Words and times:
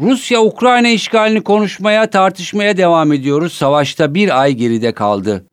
Rusya 0.00 0.42
Ukrayna 0.42 0.88
işgalini 0.88 1.40
konuşmaya, 1.40 2.10
tartışmaya 2.10 2.76
devam 2.76 3.12
ediyoruz. 3.12 3.52
Savaşta 3.52 4.14
bir 4.14 4.40
ay 4.40 4.52
geride 4.52 4.92
kaldı. 4.92 5.44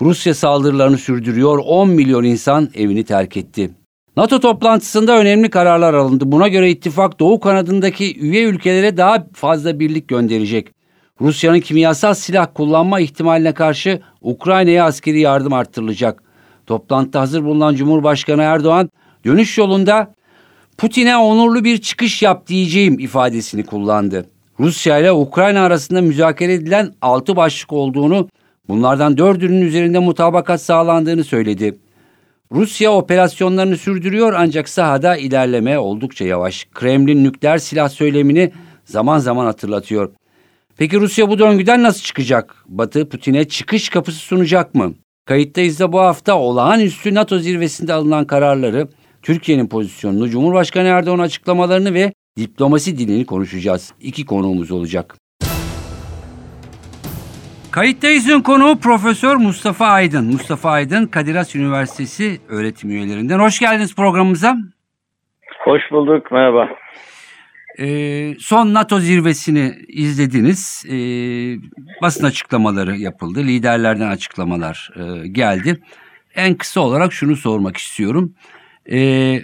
Rusya 0.00 0.34
saldırılarını 0.34 0.98
sürdürüyor, 0.98 1.58
10 1.64 1.88
milyon 1.88 2.24
insan 2.24 2.68
evini 2.74 3.04
terk 3.04 3.36
etti. 3.36 3.70
NATO 4.16 4.40
toplantısında 4.40 5.18
önemli 5.18 5.50
kararlar 5.50 5.94
alındı. 5.94 6.32
Buna 6.32 6.48
göre 6.48 6.70
ittifak 6.70 7.20
Doğu 7.20 7.40
kanadındaki 7.40 8.20
üye 8.20 8.44
ülkelere 8.44 8.96
daha 8.96 9.26
fazla 9.34 9.80
birlik 9.80 10.08
gönderecek. 10.08 10.68
Rusya'nın 11.20 11.60
kimyasal 11.60 12.14
silah 12.14 12.46
kullanma 12.54 13.00
ihtimaline 13.00 13.52
karşı 13.52 14.00
Ukrayna'ya 14.20 14.84
askeri 14.84 15.20
yardım 15.20 15.52
arttırılacak. 15.52 16.22
Toplantıda 16.66 17.20
hazır 17.20 17.44
bulunan 17.44 17.74
Cumhurbaşkanı 17.74 18.42
Erdoğan 18.42 18.90
dönüş 19.24 19.58
yolunda 19.58 20.14
Putin'e 20.78 21.16
onurlu 21.16 21.64
bir 21.64 21.78
çıkış 21.78 22.22
yap 22.22 22.46
diyeceğim 22.46 22.98
ifadesini 22.98 23.66
kullandı. 23.66 24.26
Rusya 24.60 24.98
ile 24.98 25.12
Ukrayna 25.12 25.60
arasında 25.60 26.00
müzakere 26.00 26.52
edilen 26.52 26.92
altı 27.02 27.36
başlık 27.36 27.72
olduğunu, 27.72 28.28
bunlardan 28.68 29.16
dördünün 29.16 29.60
üzerinde 29.60 29.98
mutabakat 29.98 30.62
sağlandığını 30.62 31.24
söyledi. 31.24 31.78
Rusya 32.52 32.92
operasyonlarını 32.92 33.76
sürdürüyor 33.76 34.32
ancak 34.36 34.68
sahada 34.68 35.16
ilerleme 35.16 35.78
oldukça 35.78 36.24
yavaş. 36.24 36.64
Kremlin 36.74 37.24
nükleer 37.24 37.58
silah 37.58 37.88
söylemini 37.88 38.52
zaman 38.84 39.18
zaman 39.18 39.44
hatırlatıyor. 39.44 40.10
Peki 40.76 41.00
Rusya 41.00 41.28
bu 41.28 41.38
döngüden 41.38 41.82
nasıl 41.82 42.00
çıkacak? 42.00 42.64
Batı 42.68 43.08
Putin'e 43.08 43.44
çıkış 43.44 43.88
kapısı 43.88 44.18
sunacak 44.18 44.74
mı? 44.74 44.94
Kayıttayız 45.24 45.80
da 45.80 45.92
bu 45.92 46.00
hafta 46.00 46.38
olağanüstü 46.38 47.14
NATO 47.14 47.38
zirvesinde 47.38 47.92
alınan 47.92 48.24
kararları, 48.24 48.88
Türkiye'nin 49.26 49.68
pozisyonunu, 49.68 50.28
Cumhurbaşkanı 50.28 50.88
Erdoğan 50.88 51.18
açıklamalarını 51.18 51.94
ve 51.94 52.12
diplomasi 52.36 52.98
dilini 52.98 53.26
konuşacağız. 53.26 53.92
İki 54.00 54.26
konuğumuz 54.26 54.70
olacak. 54.70 55.14
Kayıttayız'ın 57.70 58.40
konuğu 58.40 58.78
Profesör 58.78 59.36
Mustafa 59.36 59.86
Aydın. 59.86 60.24
Mustafa 60.24 60.70
Aydın, 60.70 61.06
Kadir 61.06 61.34
Has 61.34 61.56
Üniversitesi 61.56 62.40
öğretim 62.48 62.90
üyelerinden. 62.90 63.38
Hoş 63.38 63.58
geldiniz 63.58 63.94
programımıza. 63.94 64.56
Hoş 65.64 65.82
bulduk, 65.90 66.32
merhaba. 66.32 66.68
Ee, 67.78 68.34
son 68.38 68.74
NATO 68.74 68.98
zirvesini 69.00 69.74
izlediniz. 69.88 70.84
Ee, 70.88 70.94
basın 72.02 72.24
açıklamaları 72.24 72.96
yapıldı. 72.96 73.40
Liderlerden 73.44 74.08
açıklamalar 74.08 74.90
e, 74.96 75.28
geldi. 75.28 75.80
En 76.34 76.54
kısa 76.54 76.80
olarak 76.80 77.12
şunu 77.12 77.36
sormak 77.36 77.76
istiyorum. 77.76 78.34
Ee, 78.90 79.40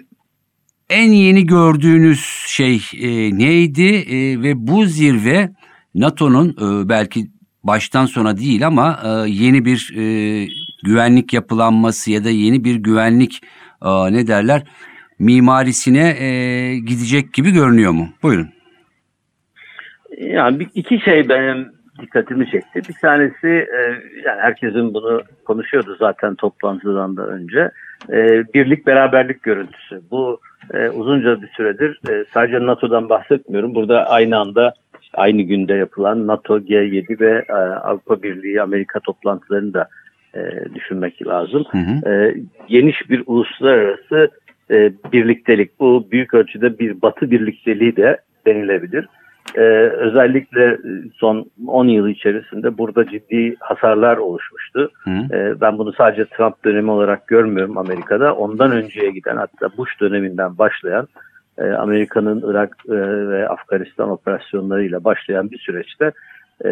en 0.90 1.12
yeni 1.12 1.46
gördüğünüz 1.46 2.20
şey 2.46 2.82
e, 3.00 3.38
neydi 3.38 3.94
e, 3.94 4.42
ve 4.42 4.52
bu 4.56 4.84
zirve 4.84 5.50
NATO'nun 5.94 6.48
e, 6.48 6.88
belki 6.88 7.26
baştan 7.64 8.06
sona 8.06 8.36
değil 8.36 8.66
ama 8.66 9.00
e, 9.04 9.30
yeni 9.30 9.64
bir 9.64 9.94
e, 9.96 10.48
güvenlik 10.84 11.32
yapılanması 11.32 12.10
ya 12.10 12.24
da 12.24 12.30
yeni 12.30 12.64
bir 12.64 12.76
güvenlik 12.76 13.40
e, 13.84 14.12
ne 14.12 14.26
derler 14.26 14.62
mimarisine 15.18 16.08
e, 16.08 16.28
gidecek 16.78 17.32
gibi 17.32 17.50
görünüyor 17.50 17.92
mu? 17.92 18.08
Buyurun. 18.22 18.48
Yani 20.18 20.68
iki 20.74 21.00
şey 21.00 21.28
benim 21.28 21.81
dikkatimi 22.00 22.50
çekti. 22.50 22.82
Bir 22.88 22.94
tanesi 22.94 23.48
e, 23.48 23.80
yani 24.24 24.40
herkesin 24.40 24.94
bunu 24.94 25.22
konuşuyordu 25.44 25.96
zaten 25.98 26.34
toplantıdan 26.34 27.16
da 27.16 27.26
önce. 27.26 27.70
E, 28.10 28.44
birlik 28.54 28.86
beraberlik 28.86 29.42
görüntüsü. 29.42 30.00
Bu 30.10 30.40
e, 30.74 30.88
uzunca 30.88 31.42
bir 31.42 31.48
süredir 31.48 32.00
e, 32.10 32.24
sadece 32.34 32.66
NATO'dan 32.66 33.08
bahsetmiyorum. 33.08 33.74
Burada 33.74 34.10
aynı 34.10 34.38
anda 34.38 34.74
aynı 35.14 35.42
günde 35.42 35.74
yapılan 35.74 36.26
NATO, 36.26 36.58
G7 36.58 37.20
ve 37.20 37.44
e, 37.48 37.52
Avrupa 37.52 38.22
Birliği, 38.22 38.62
Amerika 38.62 39.00
toplantılarını 39.00 39.74
da 39.74 39.88
e, 40.34 40.40
düşünmek 40.74 41.26
lazım. 41.26 41.64
Hı 41.70 41.78
hı. 41.78 42.10
E, 42.12 42.34
geniş 42.68 43.10
bir 43.10 43.22
uluslararası 43.26 44.28
e, 44.70 44.92
birliktelik. 45.12 45.80
Bu 45.80 46.08
büyük 46.12 46.34
ölçüde 46.34 46.78
bir 46.78 47.02
batı 47.02 47.30
birlikteliği 47.30 47.96
de 47.96 48.16
denilebilir. 48.46 49.08
E, 49.54 49.60
özellikle 49.90 50.78
son 51.14 51.50
10 51.66 51.88
yıl 51.88 52.08
içerisinde 52.08 52.78
burada 52.78 53.08
ciddi 53.08 53.56
hasarlar 53.60 54.16
oluşmuştu. 54.16 54.90
E, 55.08 55.60
ben 55.60 55.78
bunu 55.78 55.92
sadece 55.92 56.24
Trump 56.24 56.64
dönemi 56.64 56.90
olarak 56.90 57.26
görmüyorum 57.26 57.78
Amerika'da. 57.78 58.34
Ondan 58.34 58.70
önceye 58.70 59.10
giden 59.10 59.36
hatta 59.36 59.76
Bush 59.76 60.00
döneminden 60.00 60.58
başlayan 60.58 61.08
e, 61.58 61.64
Amerika'nın 61.64 62.42
Irak 62.50 62.76
e, 62.88 62.96
ve 63.28 63.48
Afganistan 63.48 64.10
operasyonlarıyla 64.10 65.04
başlayan 65.04 65.50
bir 65.50 65.58
süreçte 65.58 66.12
e, 66.64 66.68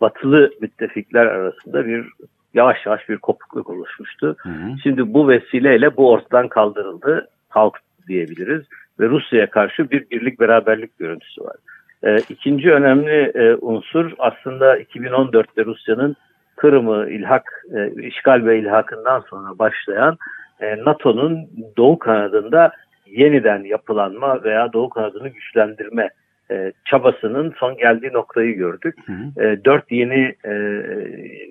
batılı 0.00 0.50
müttefikler 0.60 1.26
arasında 1.26 1.86
bir 1.86 2.06
yavaş 2.54 2.86
yavaş 2.86 3.08
bir 3.08 3.16
kopukluk 3.16 3.70
oluşmuştu. 3.70 4.36
Hı 4.38 4.48
hı. 4.48 4.78
Şimdi 4.82 5.14
bu 5.14 5.28
vesileyle 5.28 5.96
bu 5.96 6.10
ortadan 6.10 6.48
kaldırıldı. 6.48 7.28
Halk 7.48 7.78
diyebiliriz. 8.08 8.62
Ve 9.00 9.08
Rusya'ya 9.08 9.50
karşı 9.50 9.90
bir 9.90 10.10
birlik 10.10 10.40
beraberlik 10.40 10.98
görüntüsü 10.98 11.44
var. 11.44 11.56
E, 12.04 12.18
ikinci 12.28 12.72
önemli 12.72 13.32
e, 13.34 13.54
unsur 13.54 14.12
aslında 14.18 14.78
2014'te 14.78 15.64
Rusya'nın 15.64 16.16
Kırım'ı 16.56 17.10
ilhak, 17.10 17.64
e, 17.74 18.02
işgal 18.02 18.44
ve 18.44 18.58
ilhakından 18.58 19.24
sonra 19.30 19.58
başlayan 19.58 20.18
e, 20.60 20.84
NATO'nun 20.84 21.48
Doğu 21.76 21.98
kanadında 21.98 22.72
yeniden 23.06 23.64
yapılanma 23.64 24.44
veya 24.44 24.72
Doğu 24.72 24.88
kanadını 24.88 25.28
güçlendirme 25.28 26.10
e, 26.50 26.72
çabasının 26.84 27.54
son 27.58 27.76
geldiği 27.76 28.12
noktayı 28.12 28.56
gördük. 28.56 28.96
Hı 29.06 29.12
hı. 29.12 29.44
E, 29.44 29.64
dört 29.64 29.92
yeni 29.92 30.34
e, 30.44 30.54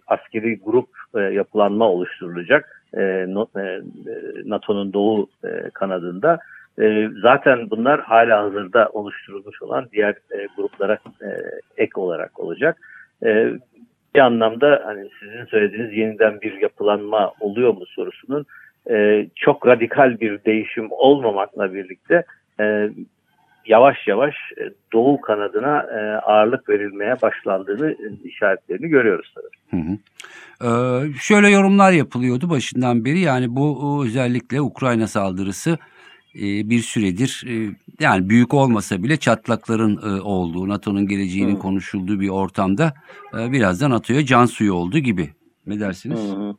askeri 0.07 0.59
grup 0.59 0.89
e, 1.15 1.19
yapılanma 1.19 1.89
oluşturulacak 1.89 2.83
e, 2.97 3.25
no, 3.27 3.47
e, 3.57 3.81
NATO'nun 4.45 4.93
doğu 4.93 5.29
e, 5.43 5.69
kanadında. 5.73 6.39
E, 6.79 7.09
zaten 7.21 7.69
bunlar 7.69 8.01
hala 8.01 8.43
hazırda 8.43 8.89
oluşturulmuş 8.93 9.61
olan 9.61 9.87
diğer 9.91 10.11
e, 10.11 10.47
gruplara 10.57 10.93
e, 11.21 11.29
ek 11.77 11.91
olarak 11.95 12.39
olacak. 12.39 12.77
E, 13.25 13.51
bir 14.15 14.19
anlamda 14.19 14.81
hani 14.85 15.09
sizin 15.19 15.45
söylediğiniz 15.45 15.93
yeniden 15.93 16.41
bir 16.41 16.61
yapılanma 16.61 17.33
oluyor 17.39 17.73
mu 17.73 17.85
sorusunun 17.85 18.45
e, 18.89 19.27
çok 19.35 19.67
radikal 19.67 20.19
bir 20.19 20.43
değişim 20.45 20.87
olmamakla 20.91 21.73
birlikte 21.73 22.23
yavaş 23.65 24.07
yavaş 24.07 24.35
doğu 24.93 25.21
kanadına 25.21 25.79
ağırlık 26.23 26.69
verilmeye 26.69 27.21
başlandığını 27.21 27.95
işaretlerini 28.23 28.87
görüyoruz 28.87 29.33
tabii. 29.35 29.81
Hı 29.81 29.89
hı. 29.89 29.97
Ee, 30.63 30.69
şöyle 31.19 31.49
yorumlar 31.49 31.91
yapılıyordu 31.91 32.49
başından 32.49 33.05
beri 33.05 33.19
yani 33.19 33.55
bu 33.55 34.01
özellikle 34.05 34.61
Ukrayna 34.61 35.07
saldırısı 35.07 35.77
bir 36.35 36.79
süredir 36.79 37.43
yani 37.99 38.29
büyük 38.29 38.53
olmasa 38.53 39.03
bile 39.03 39.17
çatlakların 39.17 40.21
olduğu 40.21 40.69
NATO'nun 40.69 41.07
geleceğinin 41.07 41.55
hı. 41.55 41.59
konuşulduğu 41.59 42.19
bir 42.19 42.29
ortamda 42.29 42.93
birazdan 43.33 43.91
NATO'ya 43.91 44.25
can 44.25 44.45
suyu 44.45 44.73
oldu 44.73 44.97
gibi. 44.97 45.29
Ne 45.67 45.79
dersiniz? 45.79 46.35
Hı. 46.35 46.53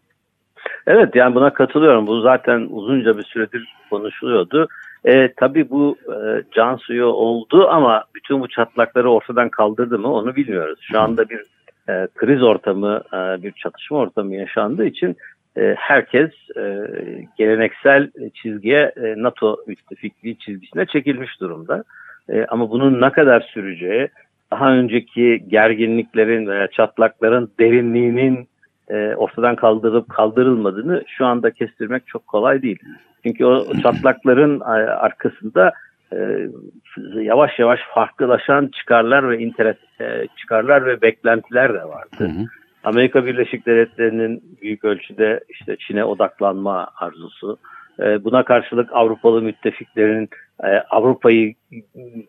Evet 0.87 1.15
yani 1.15 1.35
buna 1.35 1.53
katılıyorum. 1.53 2.07
Bu 2.07 2.21
zaten 2.21 2.69
uzunca 2.71 3.19
bir 3.19 3.23
süredir 3.23 3.75
konuşuluyordu. 3.91 4.69
E, 5.05 5.33
tabii 5.37 5.71
bu 5.71 5.97
e, 6.09 6.43
can 6.55 6.77
suyu 6.77 7.07
oldu 7.07 7.69
ama 7.69 8.05
bütün 8.15 8.41
bu 8.41 8.49
çatlakları 8.49 9.11
ortadan 9.11 9.49
kaldırdı 9.49 9.99
mı 9.99 10.13
onu 10.13 10.37
bilmiyoruz. 10.37 10.79
Şu 10.83 11.01
anda 11.01 11.29
bir 11.29 11.47
e, 11.89 12.09
kriz 12.15 12.43
ortamı, 12.43 13.03
e, 13.13 13.43
bir 13.43 13.53
çatışma 13.53 13.99
ortamı 13.99 14.35
yaşandığı 14.35 14.87
için 14.87 15.11
e, 15.11 15.17
herkes 15.77 16.31
e, 16.57 16.87
geleneksel 17.39 18.11
çizgiye 18.35 18.93
e, 18.97 19.15
NATO 19.17 19.57
müttefikliği 19.67 20.39
çizgisine 20.39 20.87
çekilmiş 20.87 21.41
durumda. 21.41 21.85
E, 22.29 22.47
ama 22.49 22.71
bunun 22.71 23.01
ne 23.01 23.11
kadar 23.11 23.41
süreceği, 23.41 24.09
daha 24.53 24.73
önceki 24.73 25.45
gerginliklerin 25.49 26.47
veya 26.47 26.69
çatlakların 26.69 27.51
derinliğinin 27.61 28.49
e, 28.89 29.15
ortadan 29.15 29.57
kaldırıp 29.57 30.09
kaldırılmadığını 30.09 31.05
şu 31.07 31.27
anda 31.27 31.51
kestirmek 31.51 32.07
çok 32.07 32.27
kolay 32.27 32.63
değil. 32.63 32.79
Çünkü 33.23 33.45
o 33.45 33.73
çatlakların 33.83 34.61
arkasında 34.61 35.73
e, 36.13 36.49
yavaş 37.15 37.59
yavaş 37.59 37.81
farklılaşan 37.95 38.71
çıkarlar 38.79 39.31
ve 39.31 39.39
interes, 39.39 39.77
e, 40.01 40.27
çıkarlar 40.37 40.87
ve 40.87 41.03
beklentiler 41.03 41.75
de 41.75 41.85
vardı. 41.85 42.17
Hı 42.19 42.25
hı. 42.25 42.45
Amerika 42.85 43.27
Birleşik 43.27 43.67
Devletleri'nin 43.67 44.43
büyük 44.63 44.85
ölçüde 44.85 45.41
işte 45.49 45.77
Çin'e 45.77 46.05
odaklanma 46.05 46.89
arzusu, 46.97 47.59
e, 48.01 48.25
buna 48.25 48.43
karşılık 48.43 48.93
Avrupalı 48.93 49.43
müttefiklerin 49.43 50.29
e, 50.65 50.69
Avrupa'yı 50.69 51.55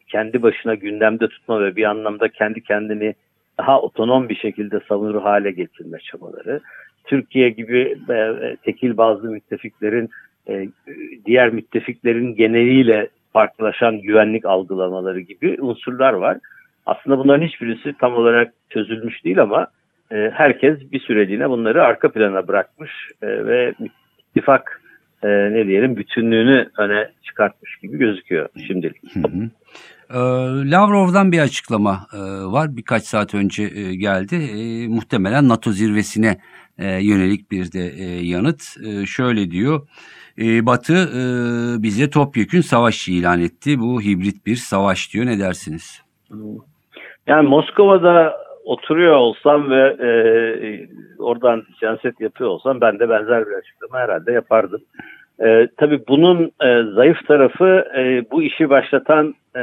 kendi 0.08 0.42
başına 0.42 0.76
gündemde 0.76 1.28
tutma 1.28 1.62
ve 1.62 1.76
bir 1.76 1.84
anlamda 1.84 2.30
kendi 2.30 2.64
kendini 2.64 3.14
daha 3.58 3.82
otonom 3.82 4.30
bir 4.30 4.36
şekilde 4.36 4.80
savunur 4.90 5.22
hale 5.22 5.52
getirme 5.52 6.00
çabaları. 6.00 6.62
Türkiye 7.04 7.50
gibi 7.50 7.98
e, 8.10 8.56
tekil 8.64 8.98
bazı 8.98 9.28
müttefiklerin 9.28 10.10
diğer 11.26 11.50
müttefiklerin 11.50 12.36
geneliyle 12.36 13.10
farklılaşan 13.34 14.02
güvenlik 14.02 14.46
algılamaları 14.46 15.20
gibi 15.20 15.58
unsurlar 15.62 16.14
var. 16.14 16.38
Aslında 16.86 17.18
bunların 17.18 17.46
hiçbirisi 17.46 17.94
tam 18.00 18.14
olarak 18.14 18.54
çözülmüş 18.70 19.24
değil 19.24 19.42
ama 19.42 19.68
e, 20.14 20.32
herkes 20.34 20.92
bir 20.92 21.00
süreliğine 21.00 21.50
bunları 21.50 21.84
arka 21.84 22.12
plana 22.12 22.48
bırakmış 22.48 22.92
e, 23.22 23.28
ve 23.28 23.74
ittifak 24.30 24.82
e, 25.24 25.28
ne 25.28 25.68
diyelim 25.68 25.96
bütünlüğünü 25.96 26.70
öne 26.78 27.10
çıkartmış 27.24 27.78
gibi 27.78 27.98
gözüküyor 27.98 28.50
şimdilik. 28.68 29.16
Hı 29.16 29.20
hı. 29.20 29.50
Lavrov'dan 30.72 31.32
bir 31.32 31.40
açıklama 31.40 32.08
e, 32.14 32.20
var. 32.52 32.78
Birkaç 32.78 33.04
saat 33.04 33.36
önce 33.36 33.64
e, 33.64 33.96
geldi. 33.96 34.36
E, 34.36 34.88
muhtemelen 34.88 35.50
NATO 35.50 35.72
zirvesine 35.72 36.38
e, 36.78 37.04
yönelik 37.04 37.52
bir 37.52 37.72
de 37.72 37.80
e, 37.80 38.26
yanıt. 38.26 38.64
E, 38.86 39.06
şöyle 39.06 39.52
diyor. 39.52 39.88
E, 40.38 40.66
Batı 40.66 40.94
e, 40.94 41.24
bize 41.84 42.10
topyekün 42.10 42.62
savaş 42.62 43.08
ilan 43.08 43.42
etti. 43.42 43.80
Bu 43.80 44.02
hibrit 44.02 44.46
bir 44.46 44.56
savaş 44.56 45.14
diyor. 45.14 45.26
Ne 45.26 45.40
dersiniz? 45.40 46.02
Yani 47.28 47.48
Moskova'da 47.48 48.43
oturuyor 48.66 49.16
olsam 49.16 49.70
ve 49.70 49.96
e, 50.00 50.10
oradan 51.20 51.64
siyaset 51.80 52.22
yapıyor 52.22 52.50
olsam 52.50 52.82
ben 52.82 53.00
de 53.00 53.10
benzer 53.10 53.48
bir 53.48 53.54
açıklama 53.54 54.00
herhalde 54.00 54.32
yapardım. 54.32 54.82
E, 55.40 55.68
tabii 55.78 56.02
bunun 56.08 56.52
e, 56.62 56.84
zayıf 56.96 57.28
tarafı 57.28 57.86
e, 57.98 58.32
bu 58.32 58.44
işi 58.44 58.70
başlatan 58.70 59.36
e, 59.56 59.62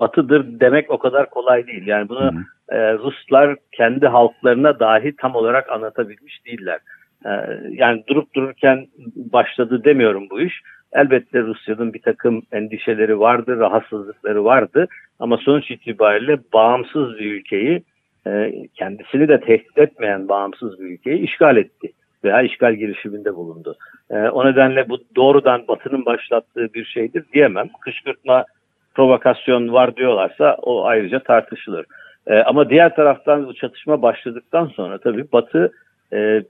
batıdır 0.00 0.60
demek 0.60 0.90
o 0.90 0.98
kadar 0.98 1.30
kolay 1.30 1.66
değil. 1.66 1.86
Yani 1.86 2.08
bunu 2.08 2.32
e, 2.68 2.94
Ruslar 2.94 3.56
kendi 3.72 4.06
halklarına 4.06 4.80
dahi 4.80 5.16
tam 5.16 5.34
olarak 5.34 5.70
anlatabilmiş 5.70 6.46
değiller. 6.46 6.80
E, 7.26 7.30
yani 7.70 8.04
durup 8.06 8.34
dururken 8.34 8.86
başladı 9.16 9.84
demiyorum 9.84 10.30
bu 10.30 10.40
iş. 10.40 10.62
Elbette 10.92 11.42
Rusya'nın 11.42 11.94
bir 11.94 12.02
takım 12.02 12.42
endişeleri 12.52 13.20
vardı, 13.20 13.58
rahatsızlıkları 13.58 14.44
vardı. 14.44 14.86
Ama 15.18 15.36
sonuç 15.36 15.70
itibariyle 15.70 16.38
bağımsız 16.52 17.18
bir 17.18 17.32
ülkeyi, 17.32 17.82
e, 18.26 18.52
kendisini 18.74 19.28
de 19.28 19.40
tehdit 19.40 19.78
etmeyen 19.78 20.28
bağımsız 20.28 20.80
bir 20.80 20.84
ülkeyi 20.84 21.18
işgal 21.18 21.56
etti 21.56 21.92
veya 22.24 22.42
işgal 22.42 22.74
girişiminde 22.74 23.34
bulundu. 23.34 23.76
E, 24.10 24.14
o 24.14 24.46
nedenle 24.46 24.88
bu 24.88 24.98
doğrudan 25.16 25.68
Batı'nın 25.68 26.06
başlattığı 26.06 26.74
bir 26.74 26.84
şeydir 26.84 27.24
diyemem. 27.32 27.68
Kışkırtma, 27.80 28.44
provokasyon 28.94 29.72
var 29.72 29.96
diyorlarsa 29.96 30.56
o 30.62 30.84
ayrıca 30.84 31.18
tartışılır. 31.22 31.86
E, 32.26 32.38
ama 32.38 32.70
diğer 32.70 32.96
taraftan 32.96 33.46
bu 33.46 33.54
çatışma 33.54 34.02
başladıktan 34.02 34.66
sonra 34.66 34.98
tabii 34.98 35.32
Batı 35.32 35.72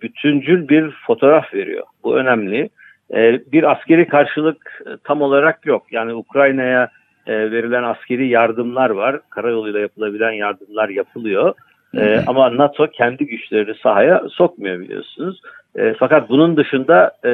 bütüncül 0.03 0.69
bir 0.69 0.91
fotoğraf 0.91 1.55
veriyor. 1.55 1.87
Bu 2.05 2.17
önemli. 2.17 2.71
E, 3.15 3.41
bir 3.53 3.73
askeri 3.73 4.09
karşılık 4.09 4.83
e, 4.87 4.91
tam 5.05 5.23
olarak 5.23 5.67
yok. 5.67 5.87
Yani 5.91 6.15
Ukrayna'ya 6.15 6.89
e, 7.27 7.51
verilen 7.51 7.83
askeri 7.83 8.29
yardımlar 8.29 8.91
var. 8.91 9.21
Karayoluyla 9.31 9.81
yapılabilen 9.81 10.33
yardımlar 10.33 10.89
yapılıyor. 10.89 11.55
E, 11.97 12.21
ama 12.27 12.57
NATO 12.57 12.87
kendi 12.87 13.27
güçlerini 13.27 13.75
sahaya 13.75 14.23
sokmuyor 14.31 14.81
biliyorsunuz. 14.81 15.41
E, 15.77 15.95
fakat 15.99 16.29
bunun 16.29 16.57
dışında 16.57 17.13
e, 17.25 17.31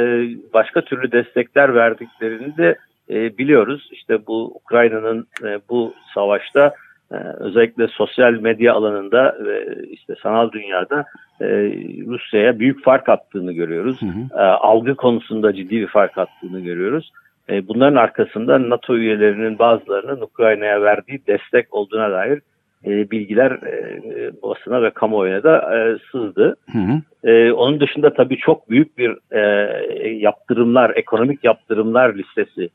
başka 0.55 0.81
türlü 0.81 1.13
destekler 1.13 1.75
verdiklerini 1.75 2.57
de 2.57 2.77
e, 3.11 3.39
biliyoruz. 3.39 3.89
İşte 3.93 4.27
bu 4.27 4.53
Ukrayna'nın 4.55 5.27
e, 5.43 5.59
bu 5.71 5.95
savaşta 6.15 6.75
özellikle 7.39 7.89
sosyal 7.89 8.33
medya 8.33 8.75
alanında 8.75 9.37
ve 9.45 9.85
işte 9.91 10.15
sanal 10.23 10.53
dünyada 10.53 11.05
e, 11.41 11.47
Rusya'ya 12.07 12.59
büyük 12.59 12.85
fark 12.85 13.09
attığını 13.09 13.53
görüyoruz. 13.53 14.03
Hı 14.03 14.07
hı. 14.07 14.41
E, 14.41 14.43
algı 14.43 14.95
konusunda 14.95 15.55
ciddi 15.55 15.81
bir 15.81 15.87
fark 15.87 16.19
attığını 16.19 16.61
görüyoruz. 16.61 17.13
E, 17.49 17.69
bunların 17.69 17.97
arkasında 17.97 18.71
NATO 18.71 18.97
üyelerinin 18.97 19.59
bazılarının 19.59 20.21
Ukrayna'ya 20.21 20.83
verdiği 20.83 21.27
destek 21.27 21.75
olduğuna 21.75 22.11
dair 22.11 22.41
e, 22.87 23.11
bilgiler 23.11 23.51
e, 23.51 24.33
basına 24.43 24.83
ve 24.83 24.91
kamuoyuna 24.91 25.43
da 25.43 25.71
sızdı. 26.13 26.57
Hı 26.73 26.79
hı. 26.79 27.01
Onun 27.55 27.81
dışında 27.81 28.15
tabii 28.15 28.37
çok 28.37 28.71
büyük 28.71 28.99
bir 28.99 29.17
yaptırımlar, 30.11 30.93
ekonomik 30.95 31.45
yaptırımlar 31.45 32.15
listesi 32.15 32.69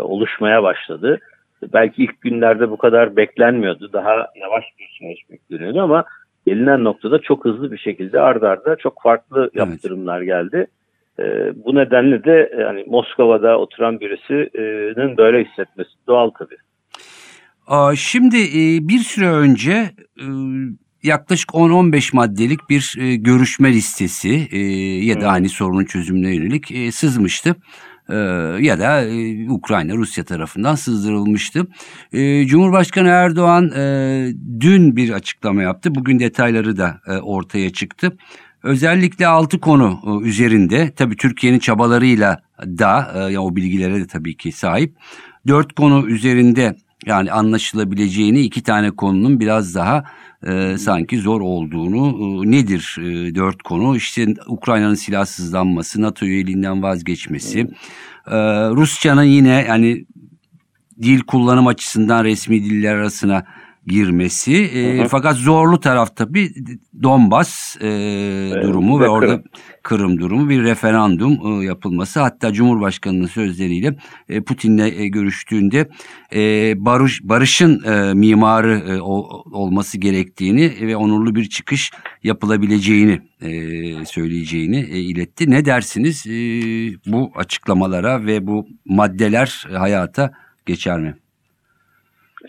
oluşmaya 0.00 0.62
başladı. 0.62 1.18
Belki 1.62 2.04
ilk 2.04 2.20
günlerde 2.20 2.70
bu 2.70 2.76
kadar 2.76 3.16
beklenmiyordu. 3.16 3.92
Daha 3.92 4.12
yavaş 4.40 4.64
bir 4.78 4.88
süreç 4.98 5.30
bekleniyordu 5.30 5.80
ama 5.80 6.04
gelinen 6.46 6.84
noktada 6.84 7.18
çok 7.18 7.44
hızlı 7.44 7.72
bir 7.72 7.78
şekilde 7.78 8.20
ardarda 8.20 8.70
arda 8.70 8.76
çok 8.76 9.02
farklı 9.02 9.50
yaptırımlar 9.54 10.22
geldi. 10.22 10.66
E, 11.18 11.24
bu 11.64 11.74
nedenle 11.74 12.24
de 12.24 12.52
yani 12.60 12.84
Moskova'da 12.86 13.58
oturan 13.58 14.00
birisinin 14.00 15.16
böyle 15.16 15.44
hissetmesi 15.44 15.90
doğal 16.06 16.30
tabii. 16.30 16.56
Aa, 17.66 17.96
Şimdi 17.96 18.36
e, 18.36 18.88
bir 18.88 18.98
süre 18.98 19.30
önce 19.30 19.90
e, 20.20 20.24
yaklaşık 21.02 21.50
10-15 21.50 22.16
maddelik 22.16 22.70
bir 22.70 22.94
e, 23.00 23.16
görüşme 23.16 23.72
listesi 23.72 24.48
e, 24.52 24.58
ya 25.04 25.20
da 25.20 25.32
hani 25.32 25.48
sorunun 25.48 25.84
çözümüne 25.84 26.34
yönelik 26.34 26.70
e, 26.70 26.92
sızmıştı. 26.92 27.56
E, 28.08 28.14
ya 28.60 28.78
da 28.78 29.02
e, 29.02 29.50
Ukrayna 29.50 29.94
Rusya 29.94 30.24
tarafından 30.24 30.74
sızdırılmıştı. 30.74 31.66
E, 32.12 32.46
Cumhurbaşkanı 32.46 33.08
Erdoğan 33.08 33.70
e, 33.76 34.26
dün 34.60 34.96
bir 34.96 35.10
açıklama 35.10 35.62
yaptı. 35.62 35.94
Bugün 35.94 36.18
detayları 36.18 36.76
da 36.76 37.00
e, 37.06 37.12
ortaya 37.12 37.72
çıktı. 37.72 38.16
Özellikle 38.62 39.26
altı 39.26 39.60
konu 39.60 40.20
üzerinde 40.24 40.92
tabii 40.96 41.16
Türkiye'nin 41.16 41.58
çabalarıyla 41.58 42.42
da 42.66 43.26
ya 43.30 43.42
o 43.42 43.56
bilgilere 43.56 44.00
de 44.00 44.06
tabii 44.06 44.36
ki 44.36 44.52
sahip. 44.52 44.96
Dört 45.46 45.72
konu 45.72 46.08
üzerinde 46.08 46.76
yani 47.06 47.32
anlaşılabileceğini 47.32 48.40
iki 48.40 48.62
tane 48.62 48.90
konunun 48.90 49.40
biraz 49.40 49.74
daha 49.74 50.04
e, 50.46 50.78
sanki 50.78 51.18
zor 51.18 51.40
olduğunu 51.40 52.44
e, 52.44 52.50
nedir 52.50 52.96
e, 53.00 53.34
dört 53.34 53.62
konu? 53.62 53.96
İşte 53.96 54.26
Ukrayna'nın 54.46 54.94
silahsızlanması, 54.94 56.02
NATO 56.02 56.26
üyeliğinden 56.26 56.82
vazgeçmesi, 56.82 57.58
e, 58.26 58.36
Rusça'nın 58.70 59.22
yine 59.22 59.64
yani 59.68 60.06
dil 61.02 61.20
kullanım 61.20 61.66
açısından 61.66 62.24
resmi 62.24 62.64
diller 62.64 62.94
arasına 62.94 63.44
girmesi. 63.86 64.54
E, 64.54 64.98
Hı 64.98 65.02
hı. 65.02 65.08
Fakat 65.08 65.36
zorlu 65.36 65.80
taraf 65.80 66.16
tabii 66.16 66.50
Donbas 67.02 67.76
e, 67.80 67.88
durumu 68.62 69.00
ve, 69.00 69.04
ve 69.04 69.08
orada 69.08 69.26
Kırım. 69.26 69.44
Kırım 69.82 70.18
durumu 70.18 70.48
bir 70.48 70.62
referandum 70.62 71.60
e, 71.62 71.64
yapılması. 71.64 72.20
Hatta 72.20 72.52
Cumhurbaşkanı'nın 72.52 73.26
sözleriyle 73.26 73.96
e, 74.28 74.40
Putin'le 74.42 74.78
e, 74.78 75.08
görüştüğünde 75.08 75.88
e, 76.34 76.72
barış 76.84 77.20
barışın 77.24 77.84
e, 77.84 78.14
mimarı 78.14 78.78
e, 78.88 79.00
ol- 79.00 79.42
olması 79.52 79.98
gerektiğini 79.98 80.72
ve 80.80 80.96
onurlu 80.96 81.34
bir 81.34 81.44
çıkış 81.48 81.90
yapılabileceğini 82.22 83.20
e, 83.40 83.50
söyleyeceğini 84.04 84.76
e, 84.76 84.98
iletti. 85.00 85.50
Ne 85.50 85.64
dersiniz 85.64 86.26
e, 86.26 86.30
bu 87.06 87.32
açıklamalara 87.36 88.26
ve 88.26 88.46
bu 88.46 88.66
maddeler 88.86 89.66
hayata 89.72 90.32
geçer 90.66 91.00
mi? 91.00 91.14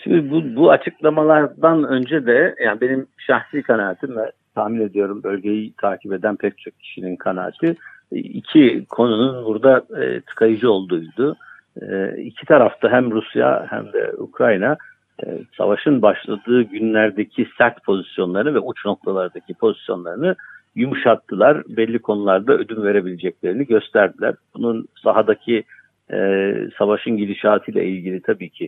Şimdi 0.03 0.31
bu, 0.31 0.55
bu 0.55 0.71
açıklamalardan 0.71 1.83
önce 1.83 2.25
de 2.25 2.55
yani 2.63 2.81
benim 2.81 3.07
şahsi 3.17 3.63
kanaatim 3.63 4.17
ve 4.17 4.31
tahmin 4.55 4.81
ediyorum 4.81 5.23
bölgeyi 5.23 5.73
takip 5.73 6.13
eden 6.13 6.35
pek 6.35 6.57
çok 6.57 6.79
kişinin 6.79 7.15
kanaati 7.15 7.75
iki 8.11 8.85
konunun 8.89 9.45
burada 9.45 9.85
e, 10.01 10.21
tıkayıcı 10.21 10.71
olduğuydu. 10.71 11.35
E, 11.81 12.17
iki 12.21 12.45
tarafta 12.45 12.89
hem 12.89 13.11
Rusya 13.11 13.65
hem 13.69 13.93
de 13.93 14.11
Ukrayna 14.17 14.77
e, 15.25 15.27
savaşın 15.57 16.01
başladığı 16.01 16.61
günlerdeki 16.61 17.47
sert 17.57 17.83
pozisyonlarını 17.83 18.53
ve 18.53 18.59
uç 18.59 18.85
noktalardaki 18.85 19.53
pozisyonlarını 19.53 20.35
yumuşattılar. 20.75 21.63
Belli 21.67 21.99
konularda 21.99 22.53
ödün 22.53 22.83
verebileceklerini 22.83 23.65
gösterdiler. 23.65 24.35
Bunun 24.55 24.87
sahadaki 25.03 25.63
e, 26.11 26.53
savaşın 26.77 27.17
gidişatıyla 27.17 27.81
ilgili 27.81 28.21
tabii 28.21 28.49
ki 28.49 28.67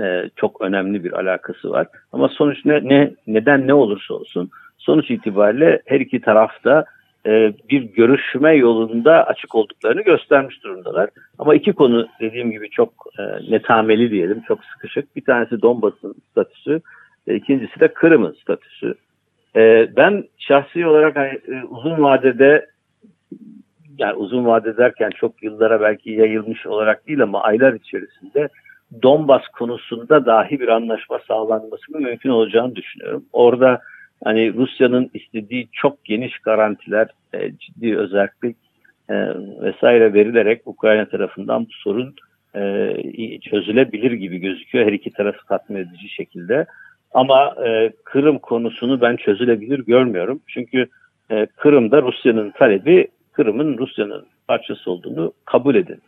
e, 0.00 0.30
çok 0.36 0.60
önemli 0.60 1.04
bir 1.04 1.12
alakası 1.12 1.70
var. 1.70 1.86
Ama 2.12 2.28
sonuç 2.28 2.64
ne, 2.64 2.80
ne 2.84 3.14
neden 3.26 3.66
ne 3.66 3.74
olursa 3.74 4.14
olsun 4.14 4.50
sonuç 4.78 5.10
itibariyle 5.10 5.82
her 5.86 6.00
iki 6.00 6.20
tarafta 6.20 6.84
e, 7.26 7.52
bir 7.70 7.82
görüşme 7.82 8.56
yolunda 8.56 9.26
açık 9.26 9.54
olduklarını 9.54 10.02
göstermiş 10.02 10.64
durumdalar. 10.64 11.10
Ama 11.38 11.54
iki 11.54 11.72
konu 11.72 12.08
dediğim 12.20 12.50
gibi 12.50 12.70
çok 12.70 12.92
e, 13.18 13.52
netameli 13.52 14.10
diyelim, 14.10 14.42
çok 14.48 14.64
sıkışık. 14.64 15.16
Bir 15.16 15.24
tanesi 15.24 15.62
Donbas'ın 15.62 16.14
statüsü, 16.30 16.80
e, 17.26 17.34
ikincisi 17.34 17.80
de 17.80 17.88
Kırım'ın 17.88 18.36
statüsü. 18.42 18.94
Ben 19.96 20.24
şahsi 20.38 20.86
olarak 20.86 21.16
hani, 21.16 21.40
uzun 21.70 22.02
vadede 22.02 22.66
yani 24.00 24.14
uzun 24.14 24.46
vade 24.46 24.76
derken 24.76 25.10
çok 25.10 25.42
yıllara 25.42 25.80
belki 25.80 26.10
yayılmış 26.10 26.66
olarak 26.66 27.08
değil 27.08 27.22
ama 27.22 27.42
aylar 27.42 27.72
içerisinde 27.72 28.48
Donbas 29.02 29.42
konusunda 29.48 30.26
dahi 30.26 30.60
bir 30.60 30.68
anlaşma 30.68 31.18
sağlanmasının 31.28 32.02
mümkün 32.02 32.30
olacağını 32.30 32.76
düşünüyorum. 32.76 33.24
Orada 33.32 33.80
hani 34.24 34.54
Rusya'nın 34.54 35.10
istediği 35.14 35.68
çok 35.72 36.04
geniş 36.04 36.38
garantiler, 36.38 37.08
e, 37.32 37.52
ciddi 37.58 37.98
özellik 37.98 38.56
e, 39.10 39.14
vesaire 39.62 40.14
verilerek 40.14 40.62
Ukrayna 40.66 41.08
tarafından 41.08 41.64
bu 41.64 41.72
sorun 41.72 42.14
e, 42.54 43.40
çözülebilir 43.40 44.12
gibi 44.12 44.38
gözüküyor 44.38 44.86
her 44.86 44.92
iki 44.92 45.10
tarafı 45.10 45.46
tatmin 45.46 45.76
edici 45.76 46.08
şekilde. 46.08 46.66
Ama 47.14 47.54
e, 47.66 47.92
Kırım 48.04 48.38
konusunu 48.38 49.00
ben 49.00 49.16
çözülebilir 49.16 49.78
görmüyorum. 49.78 50.40
Çünkü 50.46 50.86
e, 51.30 51.46
Kırım'da 51.46 52.02
Rusya'nın 52.02 52.50
talebi 52.50 53.08
Kırım'ın 53.32 53.78
Rusya'nın 53.78 54.26
parçası 54.48 54.90
olduğunu 54.90 55.32
kabul 55.44 55.74
edin. 55.74 56.02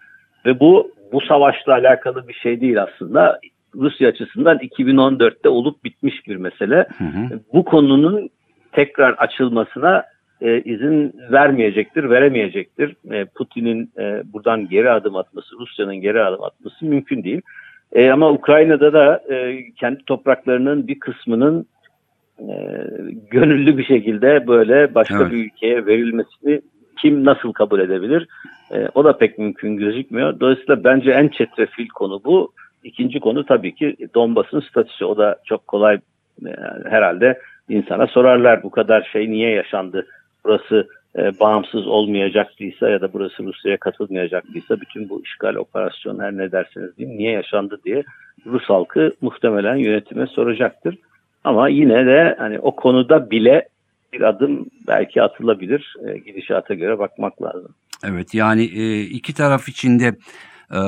Ve 0.46 0.60
bu 0.60 0.90
bu 1.12 1.20
savaşla 1.20 1.72
alakalı 1.72 2.28
bir 2.28 2.34
şey 2.34 2.60
değil 2.60 2.82
aslında. 2.82 3.40
Rusya 3.74 4.08
açısından 4.08 4.58
2014'te 4.58 5.48
olup 5.48 5.84
bitmiş 5.84 6.26
bir 6.26 6.36
mesele. 6.36 6.86
Hı 6.98 7.04
hı. 7.04 7.40
Bu 7.52 7.64
konunun 7.64 8.30
tekrar 8.72 9.12
açılmasına 9.12 10.04
e, 10.40 10.60
izin 10.60 11.14
vermeyecektir, 11.32 12.10
veremeyecektir. 12.10 12.96
E, 13.10 13.24
Putin'in 13.24 13.90
e, 13.98 14.22
buradan 14.32 14.68
geri 14.68 14.90
adım 14.90 15.16
atması, 15.16 15.58
Rusya'nın 15.58 15.96
geri 15.96 16.22
adım 16.22 16.42
atması 16.44 16.84
mümkün 16.84 17.24
değil. 17.24 17.40
E, 17.92 18.10
ama 18.10 18.30
Ukrayna'da 18.30 18.92
da 18.92 19.22
e, 19.30 19.64
kendi 19.72 20.04
topraklarının 20.04 20.88
bir 20.88 21.00
kısmının 21.00 21.66
e, 22.38 22.54
gönüllü 23.30 23.78
bir 23.78 23.84
şekilde 23.84 24.46
böyle 24.46 24.94
başka 24.94 25.22
Evet. 25.22 25.32
bir 25.32 25.44
ülkeye 25.44 25.86
verilmesini 25.86 26.60
kim 27.02 27.24
nasıl 27.24 27.52
kabul 27.52 27.80
edebilir? 27.80 28.28
E, 28.74 28.88
o 28.94 29.04
da 29.04 29.18
pek 29.18 29.38
mümkün 29.38 29.76
gözükmüyor. 29.76 30.40
Dolayısıyla 30.40 30.84
bence 30.84 31.10
en 31.10 31.28
çetrefil 31.28 31.88
konu 31.88 32.20
bu. 32.24 32.52
İkinci 32.84 33.20
konu 33.20 33.46
tabii 33.46 33.74
ki 33.74 33.96
Donbas'ın 34.14 34.60
statüsü. 34.60 35.04
O 35.04 35.16
da 35.16 35.36
çok 35.44 35.66
kolay 35.66 35.98
e, 36.46 36.50
herhalde 36.90 37.38
insana 37.68 38.06
sorarlar 38.06 38.62
bu 38.62 38.70
kadar 38.70 39.08
şey 39.12 39.30
niye 39.30 39.50
yaşandı? 39.50 40.06
Burası 40.44 40.88
e, 41.18 41.40
bağımsız 41.40 41.86
olmayacaktıysa 41.86 42.88
ya 42.88 43.00
da 43.00 43.12
burası 43.12 43.44
Rusya'ya 43.44 43.76
katılmayacaktıysa 43.76 44.80
bütün 44.80 45.08
bu 45.08 45.22
işgal 45.24 45.54
operasyonu 45.54 46.22
her 46.22 46.36
ne 46.36 46.52
derseniz 46.52 46.98
deyin 46.98 47.18
niye 47.18 47.32
yaşandı 47.32 47.78
diye 47.84 48.02
Rus 48.46 48.64
halkı 48.64 49.12
muhtemelen 49.20 49.76
yönetime 49.76 50.26
soracaktır. 50.26 50.98
Ama 51.44 51.68
yine 51.68 52.06
de 52.06 52.36
hani 52.38 52.58
o 52.58 52.76
konuda 52.76 53.30
bile 53.30 53.68
bir 54.12 54.20
adım 54.20 54.66
belki 54.86 55.22
atılabilir. 55.22 55.96
E, 56.08 56.18
gidişata 56.18 56.74
göre 56.74 56.98
bakmak 56.98 57.42
lazım. 57.42 57.74
Evet 58.04 58.34
yani 58.34 58.62
e, 58.62 59.00
iki 59.00 59.34
taraf 59.34 59.68
içinde 59.68 60.06
e, 60.70 60.80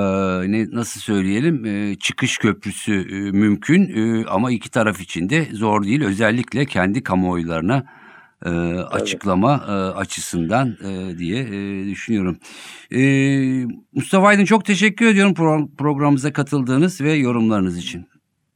ne 0.52 0.66
nasıl 0.72 1.00
söyleyelim 1.00 1.64
e, 1.64 1.94
çıkış 1.94 2.38
köprüsü 2.38 2.94
e, 2.94 3.30
mümkün 3.30 3.82
e, 3.96 4.24
ama 4.26 4.50
iki 4.50 4.70
taraf 4.70 5.00
içinde 5.00 5.44
zor 5.44 5.82
değil 5.82 6.04
özellikle 6.04 6.64
kendi 6.64 7.02
kamuoylarına 7.02 7.84
e, 8.46 8.50
açıklama 8.78 9.60
e, 9.68 9.72
açısından 9.72 10.68
e, 10.68 11.18
diye 11.18 11.42
e, 11.42 11.84
düşünüyorum. 11.86 12.36
E, 12.92 13.00
Mustafa 13.92 14.26
Aydın 14.26 14.44
çok 14.44 14.64
teşekkür 14.64 15.06
ediyorum 15.06 15.32
pro- 15.32 15.76
programımıza 15.76 16.32
katıldığınız 16.32 17.00
ve 17.00 17.12
yorumlarınız 17.12 17.78
için. 17.78 18.06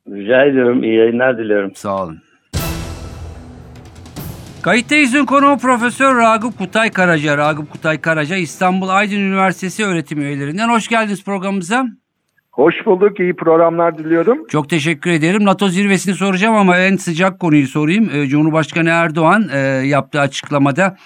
Rica 0.08 0.44
ediyorum. 0.44 0.84
İyi 0.84 0.94
yayınlar 0.94 1.38
diliyorum. 1.38 1.72
Sağ 1.74 2.04
olun. 2.04 2.18
Kayıttayız'ın 4.68 5.24
konuğu 5.24 5.58
Profesör 5.58 6.16
Ragıp 6.16 6.58
Kutay 6.58 6.90
Karaca. 6.90 7.38
Ragıp 7.38 7.70
Kutay 7.70 8.00
Karaca 8.00 8.36
İstanbul 8.36 8.88
Aydın 8.88 9.16
Üniversitesi 9.16 9.84
öğretim 9.84 10.20
üyelerinden. 10.20 10.68
Hoş 10.68 10.88
geldiniz 10.88 11.24
programımıza. 11.24 11.86
Hoş 12.52 12.74
bulduk. 12.86 13.20
iyi 13.20 13.36
programlar 13.36 13.98
diliyorum. 13.98 14.46
Çok 14.48 14.68
teşekkür 14.68 15.10
ederim. 15.10 15.44
NATO 15.44 15.68
zirvesini 15.68 16.14
soracağım 16.14 16.54
ama 16.54 16.78
en 16.78 16.96
sıcak 16.96 17.40
konuyu 17.40 17.66
sorayım. 17.66 18.10
Ee, 18.12 18.26
Cumhurbaşkanı 18.26 18.88
Erdoğan 18.88 19.48
e, 19.52 19.58
yaptığı 19.86 20.20
açıklamada 20.20 20.96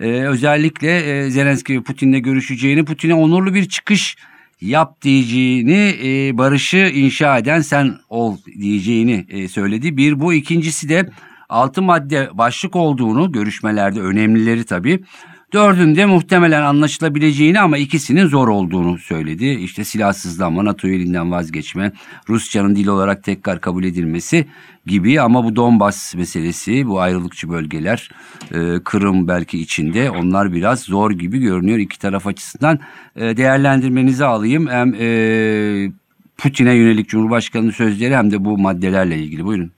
e, 0.00 0.08
özellikle 0.10 0.96
e, 0.96 1.30
Zelenski 1.30 1.78
ve 1.78 1.82
Putin'le 1.82 2.22
görüşeceğini, 2.22 2.84
Putin'e 2.84 3.14
onurlu 3.14 3.54
bir 3.54 3.68
çıkış 3.68 4.16
yap 4.60 5.02
diyeceğini, 5.02 5.94
barışı 6.38 6.76
inşa 6.94 7.38
eden 7.38 7.60
sen 7.60 7.94
ol 8.08 8.36
diyeceğini 8.60 9.48
söyledi. 9.48 9.96
Bir 9.96 10.20
bu, 10.20 10.34
ikincisi 10.34 10.88
de 10.88 11.08
altı 11.52 11.82
madde 11.82 12.30
başlık 12.32 12.76
olduğunu 12.76 13.32
görüşmelerde 13.32 14.00
önemlileri 14.00 14.64
tabii. 14.64 15.04
Dördünde 15.52 16.06
muhtemelen 16.06 16.62
anlaşılabileceğini 16.62 17.60
ama 17.60 17.78
ikisinin 17.78 18.26
zor 18.26 18.48
olduğunu 18.48 18.98
söyledi. 18.98 19.46
İşte 19.46 19.84
silahsızlanma, 19.84 20.64
NATO 20.64 20.88
elinden 20.88 21.30
vazgeçme, 21.30 21.92
Rusçanın 22.28 22.76
dil 22.76 22.86
olarak 22.86 23.24
tekrar 23.24 23.60
kabul 23.60 23.84
edilmesi 23.84 24.46
gibi 24.86 25.20
ama 25.20 25.44
bu 25.44 25.56
Donbas 25.56 26.14
meselesi, 26.14 26.86
bu 26.86 27.00
ayrılıkçı 27.00 27.48
bölgeler, 27.48 28.10
e, 28.54 28.78
Kırım 28.84 29.28
belki 29.28 29.58
içinde 29.58 30.10
onlar 30.10 30.52
biraz 30.52 30.80
zor 30.80 31.10
gibi 31.10 31.38
görünüyor 31.38 31.78
iki 31.78 31.98
taraf 31.98 32.26
açısından. 32.26 32.78
E, 33.16 33.36
değerlendirmenizi 33.36 34.24
alayım. 34.24 34.68
Hem 34.68 34.94
e, 34.94 35.90
Putin'e 36.36 36.74
yönelik 36.74 37.08
Cumhurbaşkanı'nın 37.08 37.70
sözleri 37.70 38.16
hem 38.16 38.30
de 38.30 38.44
bu 38.44 38.58
maddelerle 38.58 39.18
ilgili. 39.18 39.44
Buyurun. 39.44 39.72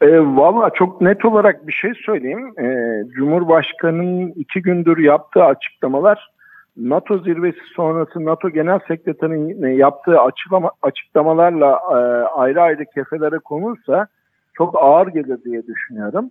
E, 0.00 0.20
Valla 0.20 0.70
çok 0.70 1.00
net 1.00 1.24
olarak 1.24 1.66
bir 1.66 1.72
şey 1.72 1.92
söyleyeyim. 2.06 2.60
E, 2.60 3.02
Cumhurbaşkanı'nın 3.08 4.32
iki 4.36 4.62
gündür 4.62 4.98
yaptığı 4.98 5.44
açıklamalar 5.44 6.30
NATO 6.76 7.18
zirvesi 7.18 7.60
sonrası 7.74 8.24
NATO 8.24 8.50
Genel 8.50 8.78
Sekreterinin 8.88 9.76
yaptığı 9.76 10.20
açıklama, 10.20 10.70
açıklamalarla 10.82 11.80
e, 11.90 11.94
ayrı 12.28 12.62
ayrı 12.62 12.84
kefelere 12.94 13.38
konulsa 13.38 14.06
çok 14.54 14.82
ağır 14.82 15.06
gelir 15.06 15.44
diye 15.44 15.66
düşünüyorum. 15.66 16.30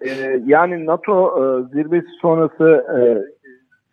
E, 0.00 0.40
yani 0.46 0.86
NATO 0.86 1.28
e, 1.38 1.44
zirvesi 1.72 2.08
sonrası 2.20 2.86
e, 2.98 2.98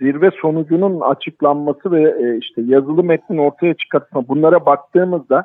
zirve 0.03 0.31
sonucunun 0.41 0.99
açıklanması 0.99 1.91
ve 1.91 2.01
e, 2.01 2.37
işte 2.37 2.61
yazılı 2.61 3.03
metnin 3.03 3.37
ortaya 3.37 3.73
çıkartma 3.73 4.27
bunlara 4.27 4.65
baktığımızda 4.65 5.43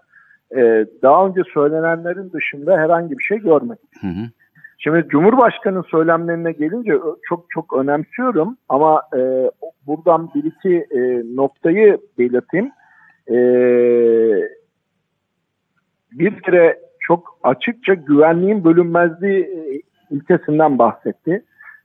e, 0.56 0.86
daha 1.02 1.26
önce 1.26 1.42
söylenenlerin 1.54 2.32
dışında 2.32 2.78
herhangi 2.78 3.18
bir 3.18 3.24
şey 3.24 3.38
görmedik. 3.38 4.02
Hı 4.02 4.06
hı. 4.06 4.30
Şimdi 4.78 5.08
Cumhurbaşkanı 5.08 5.82
söylemlerine 5.82 6.52
gelince 6.52 6.98
çok 7.28 7.46
çok 7.50 7.72
önemsiyorum 7.72 8.56
ama 8.68 9.02
e, 9.16 9.50
buradan 9.86 10.30
bir 10.34 10.44
iki 10.44 10.86
e, 10.90 11.22
noktayı 11.36 11.98
belirteyim. 12.18 12.70
E, 13.30 13.36
bir 16.12 16.40
kere 16.42 16.78
çok 17.00 17.38
açıkça 17.42 17.94
güvenliğin 17.94 18.64
bölünmezliği 18.64 19.40
e, 19.40 19.80
ilkesinden 20.10 20.78
bahsetti. 20.78 21.44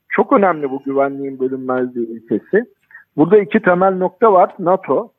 Çok 0.10 0.34
önemli 0.34 0.72
bu 0.72 0.84
güvenliğin 0.84 1.39
bölünmezliği 1.39 2.08
ilkesi. 2.08 2.65
Burada 3.18 3.38
iki 3.38 3.62
temel 3.62 3.96
nokta 3.96 4.34
var. 4.34 4.56
NATO, 4.60 5.12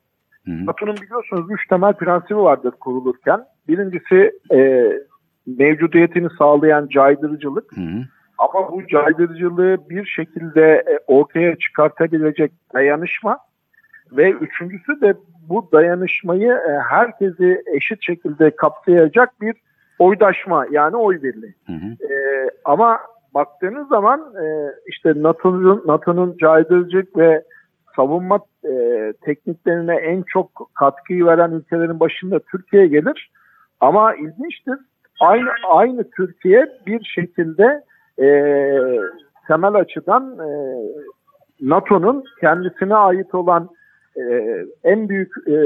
Hı 0.47 0.51
hı. 0.51 0.67
NATO'nun 0.67 0.97
biliyorsunuz 0.97 1.47
üç 1.51 1.67
temel 1.67 1.93
prensibi 1.93 2.39
vardır 2.39 2.71
kurulurken. 2.81 3.41
Birincisi 3.69 4.33
e, 4.55 4.93
mevcudiyetini 5.47 6.29
sağlayan 6.39 6.89
caydırıcılık. 6.89 7.77
Hı 7.77 7.81
hı. 7.81 8.03
Ama 8.39 8.73
bu 8.73 8.87
caydırıcılığı 8.87 9.77
bir 9.91 10.07
şekilde 10.07 10.63
e, 10.63 10.99
ortaya 11.07 11.57
çıkartabilecek 11.57 12.53
dayanışma 12.75 13.39
ve 14.13 14.31
üçüncüsü 14.31 15.01
de 15.01 15.15
bu 15.49 15.69
dayanışmayı 15.73 16.53
e, 16.53 16.79
herkesi 16.89 17.63
eşit 17.75 18.03
şekilde 18.03 18.57
kapsayacak 18.57 19.41
bir 19.41 19.55
oydaşma 19.99 20.67
yani 20.71 20.97
oy 20.97 21.23
birliği. 21.23 21.55
Hı 21.67 21.73
hı. 21.73 22.13
E, 22.13 22.17
ama 22.65 22.99
baktığınız 23.35 23.89
zaman 23.89 24.21
e, 24.21 24.73
işte 24.87 25.13
NATO'nun 25.17 25.83
NATO'nun 25.87 26.37
caydırıcılık 26.37 27.17
ve 27.17 27.43
savunma 27.97 28.41
e, 28.65 29.13
tekniklerine 29.25 29.95
en 29.95 30.23
çok 30.23 30.71
katkıyı 30.75 31.27
veren 31.27 31.51
ülkelerin 31.51 32.01
başında 32.01 32.39
Türkiye 32.39 32.87
gelir. 32.87 33.31
Ama 33.81 34.15
ilginçtir. 34.15 34.79
Aynı 35.21 35.49
aynı 35.71 36.11
Türkiye 36.11 36.69
bir 36.87 37.05
şekilde 37.05 37.85
e, 38.19 38.27
temel 39.47 39.75
açıdan 39.75 40.39
e, 40.39 40.49
NATO'nun 41.61 42.25
kendisine 42.41 42.95
ait 42.95 43.35
olan 43.35 43.69
e, 44.17 44.23
en 44.85 45.09
büyük 45.09 45.33
e, 45.47 45.57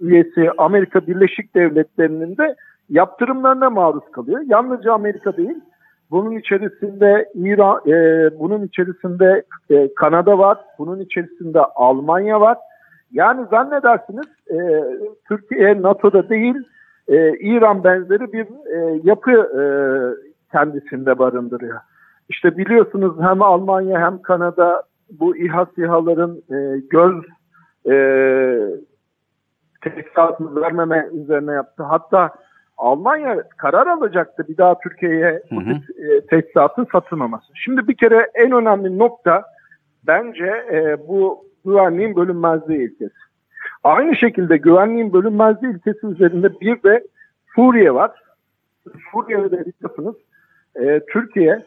üyesi 0.00 0.50
Amerika 0.58 1.06
Birleşik 1.06 1.54
Devletleri'nin 1.54 2.36
de 2.36 2.56
yaptırımlarına 2.88 3.70
maruz 3.70 4.04
kalıyor. 4.12 4.40
Yalnızca 4.46 4.92
Amerika 4.92 5.36
değil, 5.36 5.60
Bunun 6.12 6.38
içerisinde 6.38 7.28
İran, 7.34 7.80
e, 7.86 8.30
bunun 8.38 8.66
içerisinde 8.66 9.42
e, 9.70 9.94
Kanada 9.94 10.38
var, 10.38 10.58
bunun 10.78 11.00
içerisinde 11.00 11.60
Almanya 11.60 12.40
var. 12.40 12.58
Yani 13.12 13.46
zannedersiniz 13.50 14.26
e, 14.50 14.58
Türkiye 15.28 15.82
NATO'da 15.82 16.28
değil, 16.28 16.54
e, 17.08 17.38
İran 17.38 17.84
benzeri 17.84 18.32
bir 18.32 18.46
e, 18.74 19.00
yapı 19.04 19.30
e, 19.30 19.62
kendisinde 20.52 21.18
barındırıyor. 21.18 21.80
İşte 22.28 22.56
biliyorsunuz 22.56 23.16
hem 23.20 23.42
Almanya 23.42 24.00
hem 24.00 24.22
Kanada 24.22 24.82
bu 25.10 25.36
İHA 25.36 25.66
SİHA'ların 25.74 26.42
e, 26.50 26.82
göz 26.90 27.14
e, 27.90 27.94
tesisatını 29.82 30.60
vermeme 30.60 31.08
üzerine 31.12 31.52
yaptı. 31.52 31.82
Hatta 31.82 32.30
Almanya 32.78 33.42
karar 33.56 33.86
alacaktı 33.86 34.44
bir 34.48 34.56
daha 34.56 34.78
Türkiye'ye 34.78 35.42
bu 35.50 35.62
e, 35.62 36.26
tesisatın 36.30 36.86
satılmaması. 36.92 37.46
Şimdi 37.54 37.88
bir 37.88 37.96
kere 37.96 38.30
en 38.34 38.52
önemli 38.52 38.98
nokta 38.98 39.44
bence 40.06 40.46
e, 40.72 41.08
bu 41.08 41.44
güvenliğin 41.64 42.16
bölünmezliği 42.16 42.80
ilkesi. 42.80 43.14
Aynı 43.84 44.16
şekilde 44.16 44.56
güvenliğin 44.56 45.12
bölünmezliği 45.12 45.74
ilkesi 45.74 46.06
üzerinde 46.06 46.60
bir 46.60 46.82
de 46.82 47.04
Suriye 47.54 47.94
var. 47.94 48.10
Suriye'de 49.12 49.64
biliyorsunuz 49.66 50.16
e, 50.74 51.00
Türkiye 51.12 51.66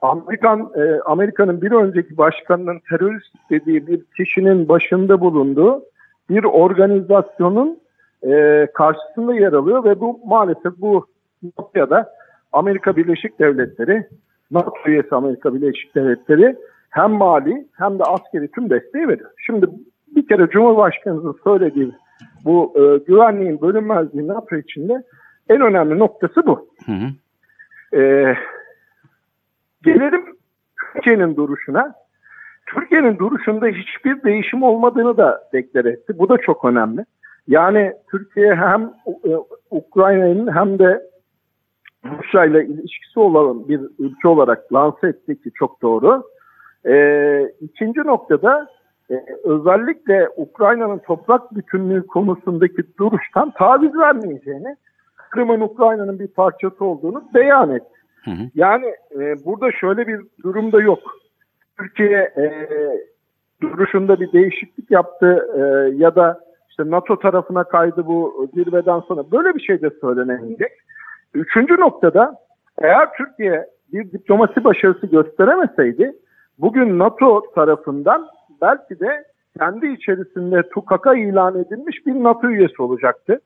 Amerikan 0.00 0.70
e, 0.76 1.00
Amerika'nın 1.00 1.62
bir 1.62 1.72
önceki 1.72 2.16
başkanının 2.16 2.80
terörist 2.88 3.34
dediği 3.50 3.86
bir 3.86 4.04
kişinin 4.16 4.68
başında 4.68 5.20
bulunduğu 5.20 5.82
bir 6.30 6.44
organizasyonun 6.44 7.78
e, 8.26 8.66
karşısında 8.74 9.34
yer 9.34 9.52
alıyor 9.52 9.84
ve 9.84 10.00
bu 10.00 10.20
maalesef 10.26 10.72
bu 10.78 11.06
noktada 11.58 12.12
Amerika 12.52 12.96
Birleşik 12.96 13.38
Devletleri, 13.38 14.06
NATO 14.50 14.72
üyesi 14.86 15.14
Amerika 15.14 15.54
Birleşik 15.54 15.94
Devletleri 15.94 16.56
hem 16.90 17.10
mali 17.10 17.66
hem 17.72 17.98
de 17.98 18.02
askeri 18.02 18.48
tüm 18.50 18.70
desteği 18.70 19.08
veriyor. 19.08 19.30
Şimdi 19.46 19.66
bir 20.16 20.28
kere 20.28 20.48
Cumhurbaşkanımızın 20.48 21.36
söylediği 21.44 21.92
bu 22.44 22.74
e, 22.76 23.04
güvenliğin 23.04 23.60
bölünmezliği 23.60 24.28
NATO 24.28 24.56
içinde 24.56 25.02
en 25.48 25.60
önemli 25.60 25.98
noktası 25.98 26.46
bu. 26.46 26.68
Hı 26.86 26.92
hı. 26.92 27.06
E, 28.00 28.34
gelelim 29.82 30.24
Türkiye'nin 30.92 31.36
duruşuna. 31.36 31.94
Türkiye'nin 32.66 33.18
duruşunda 33.18 33.66
hiçbir 33.66 34.22
değişim 34.22 34.62
olmadığını 34.62 35.16
da 35.16 35.48
deklar 35.52 35.84
etti. 35.84 36.18
Bu 36.18 36.28
da 36.28 36.38
çok 36.38 36.64
önemli. 36.64 37.04
Yani 37.48 37.92
Türkiye 38.10 38.54
hem 38.54 38.92
e, 39.24 39.30
Ukrayna'nın 39.70 40.54
hem 40.54 40.78
de 40.78 41.02
Rusya 42.04 42.44
ile 42.44 42.66
ilişkisi 42.66 43.20
olan 43.20 43.68
bir 43.68 43.80
ülke 43.98 44.28
olarak 44.28 44.72
lanse 44.72 45.08
etti 45.08 45.42
ki 45.42 45.50
çok 45.54 45.82
doğru. 45.82 46.22
Ee, 46.86 47.52
ikinci 47.60 48.00
noktada 48.00 48.68
e, 49.10 49.14
özellikle 49.44 50.28
Ukrayna'nın 50.36 50.98
toprak 50.98 51.56
bütünlüğü 51.56 52.06
konusundaki 52.06 52.96
duruştan 52.98 53.50
taviz 53.50 53.94
vermeyeceğini, 53.94 54.76
Kırım'ın 55.30 55.60
Ukrayna'nın 55.60 56.18
bir 56.18 56.28
parçası 56.28 56.84
olduğunu 56.84 57.24
beyan 57.34 57.70
etti. 57.70 57.96
Hı 58.24 58.30
hı. 58.30 58.50
Yani 58.54 58.86
e, 59.20 59.44
burada 59.44 59.72
şöyle 59.72 60.06
bir 60.06 60.20
durum 60.42 60.72
da 60.72 60.80
yok. 60.80 60.98
Türkiye 61.78 62.18
e, 62.18 62.68
duruşunda 63.62 64.20
bir 64.20 64.32
değişiklik 64.32 64.90
yaptı 64.90 65.46
e, 65.56 65.60
ya 65.96 66.14
da 66.14 66.45
işte 66.78 66.90
NATO 66.90 67.18
tarafına 67.18 67.64
kaydı 67.64 68.06
bu 68.06 68.48
zirveden 68.54 69.00
sonra 69.00 69.30
böyle 69.32 69.54
bir 69.54 69.60
şey 69.60 69.82
de 69.82 69.90
söylenemeyecek. 70.00 70.72
Üçüncü 71.34 71.80
noktada 71.80 72.34
eğer 72.82 73.08
Türkiye 73.16 73.66
bir 73.92 74.12
diplomasi 74.12 74.64
başarısı 74.64 75.06
gösteremeseydi 75.06 76.12
bugün 76.58 76.98
NATO 76.98 77.42
tarafından 77.54 78.26
belki 78.62 79.00
de 79.00 79.24
kendi 79.58 79.86
içerisinde 79.86 80.68
tukaka 80.68 81.14
ilan 81.14 81.60
edilmiş 81.60 82.06
bir 82.06 82.14
NATO 82.14 82.48
üyesi 82.48 82.82
olacaktı. 82.82 83.40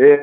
E, 0.00 0.20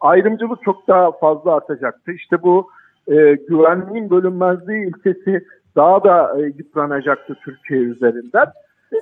ayrımcılık 0.00 0.62
çok 0.62 0.88
daha 0.88 1.12
fazla 1.12 1.54
artacaktı. 1.54 2.12
İşte 2.12 2.42
bu 2.42 2.70
e, 3.08 3.34
güvenliğin 3.34 4.10
bölünmezliği 4.10 4.88
ilkesi 4.88 5.44
daha 5.76 6.04
da 6.04 6.40
e, 6.40 6.42
yıpranacaktı 6.42 7.36
Türkiye 7.44 7.80
üzerinden. 7.80 8.46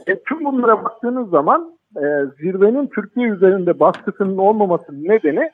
E, 0.07 0.23
tüm 0.23 0.45
bunlara 0.45 0.85
baktığınız 0.85 1.31
zaman 1.31 1.79
e, 1.97 2.05
zirvenin 2.41 2.87
Türkiye 2.87 3.29
üzerinde 3.29 3.81
baskısının 3.81 4.37
olmamasının 4.37 5.05
nedeni 5.05 5.51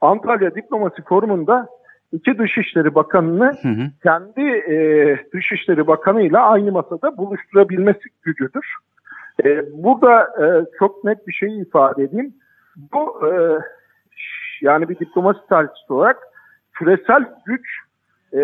Antalya 0.00 0.54
Diplomasi 0.54 1.02
Forumu'nda 1.02 1.68
iki 2.12 2.38
Dışişleri 2.38 2.94
Bakanı'nı 2.94 3.52
Hı 3.62 3.68
hı. 3.68 3.90
kendi 4.02 4.50
e, 4.50 4.76
Dışişleri 5.32 5.86
Bakanı 5.86 6.22
ile 6.22 6.38
aynı 6.38 6.72
masada 6.72 7.16
buluşturabilmesi 7.16 8.08
gücüdür. 8.22 8.74
E, 9.44 9.64
burada 9.72 10.22
e, 10.22 10.66
çok 10.78 11.04
net 11.04 11.26
bir 11.26 11.32
şey 11.32 11.60
ifade 11.60 12.02
edeyim. 12.02 12.34
Bu 12.92 13.26
e, 13.26 13.58
yani 14.60 14.88
bir 14.88 14.98
diplomasi 14.98 15.40
tarihçisi 15.48 15.92
olarak 15.92 16.18
küresel 16.72 17.24
güç 17.46 17.66
e, 18.32 18.38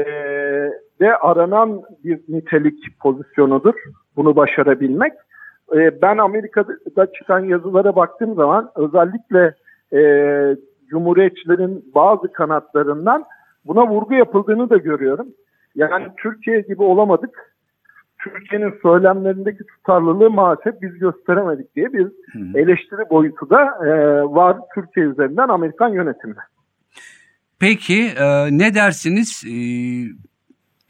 de 1.00 1.16
aranan 1.16 1.83
bir 2.04 2.20
nitelik 2.28 3.00
pozisyonudur. 3.00 3.74
Bunu 4.16 4.37
başarabilmek. 4.37 5.12
E, 5.72 6.03
ben 6.03 6.18
Amerika'da 6.18 7.12
çıkan 7.12 7.40
yazılara 7.40 7.96
baktığım 7.96 8.35
zaman 8.35 8.70
özellikle 8.77 9.55
e, 9.92 10.00
Cumhuriyetçilerin 10.90 11.85
bazı 11.94 12.33
kanatlarından 12.33 13.24
buna 13.64 13.88
vurgu 13.88 14.14
yapıldığını 14.14 14.70
da 14.70 14.77
görüyorum. 14.77 15.29
Yani 15.74 16.07
Türkiye 16.16 16.61
gibi 16.61 16.83
olamadık. 16.83 17.55
Türkiye'nin 18.18 18.74
söylemlerindeki 18.83 19.64
tutarlılığı 19.66 20.31
maalesef 20.31 20.83
biz 20.83 20.98
gösteremedik 20.98 21.77
diye 21.77 21.92
bir 21.92 22.09
eleştiri 22.55 23.11
boyutu 23.11 23.50
da 23.50 23.62
e, 23.62 23.90
var 24.22 24.57
Türkiye 24.74 25.07
üzerinden 25.07 25.48
Amerikan 25.48 25.88
yönetimine. 25.88 26.40
Peki 27.61 28.07
e, 28.18 28.59
ne 28.59 28.74
dersiniz? 28.74 29.44
E, 29.46 29.55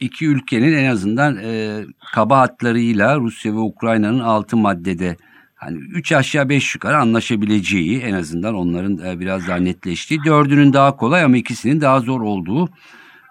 iki 0.01 0.27
ülkenin 0.27 0.73
en 0.73 0.91
azından 0.91 1.37
e, 1.37 1.81
kaba 2.15 2.39
hatlarıyla 2.39 3.21
Rusya 3.21 3.53
ve 3.53 3.59
Ukrayna'nın 3.59 4.21
altı 4.21 4.57
maddede 4.57 5.17
hani 5.55 5.79
üç 5.79 6.13
aşağı 6.13 6.49
beş 6.49 6.75
yukarı 6.75 6.97
anlaşabileceği 6.97 8.01
en 8.01 8.15
azından 8.15 8.55
onların 8.55 9.07
e, 9.07 9.21
biraz 9.21 9.49
daha 9.49 9.57
netleştiği 9.57 10.21
dördünün 10.25 10.73
daha 10.73 10.97
kolay 10.97 11.23
ama 11.23 11.37
ikisinin 11.37 11.81
daha 11.81 12.01
zor 12.01 12.21
olduğu 12.21 12.69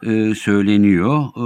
e, 0.04 0.36
söyleniyor. 0.36 1.24
E, 1.38 1.46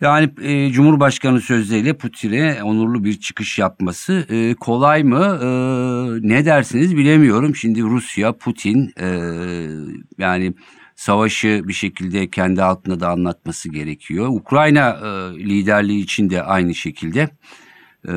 yani 0.00 0.30
e, 0.42 0.72
Cumhurbaşkanı 0.72 1.40
sözleriyle 1.40 1.96
Putin'e 1.96 2.62
onurlu 2.62 3.04
bir 3.04 3.20
çıkış 3.20 3.58
yapması 3.58 4.26
e, 4.28 4.54
kolay 4.54 5.02
mı? 5.02 5.38
E, 5.42 5.48
ne 6.28 6.44
dersiniz 6.44 6.96
bilemiyorum. 6.96 7.56
Şimdi 7.56 7.82
Rusya, 7.82 8.32
Putin 8.32 8.92
e, 9.00 9.08
yani 10.18 10.54
savaşı 10.94 11.60
bir 11.68 11.72
şekilde 11.72 12.30
kendi 12.30 12.60
halkına 12.60 13.00
da 13.00 13.08
anlatması 13.08 13.72
gerekiyor. 13.72 14.26
Ukrayna 14.28 14.88
e, 14.90 15.38
liderliği 15.38 16.02
için 16.02 16.30
de 16.30 16.42
aynı 16.42 16.74
şekilde. 16.74 17.20
E, 18.08 18.12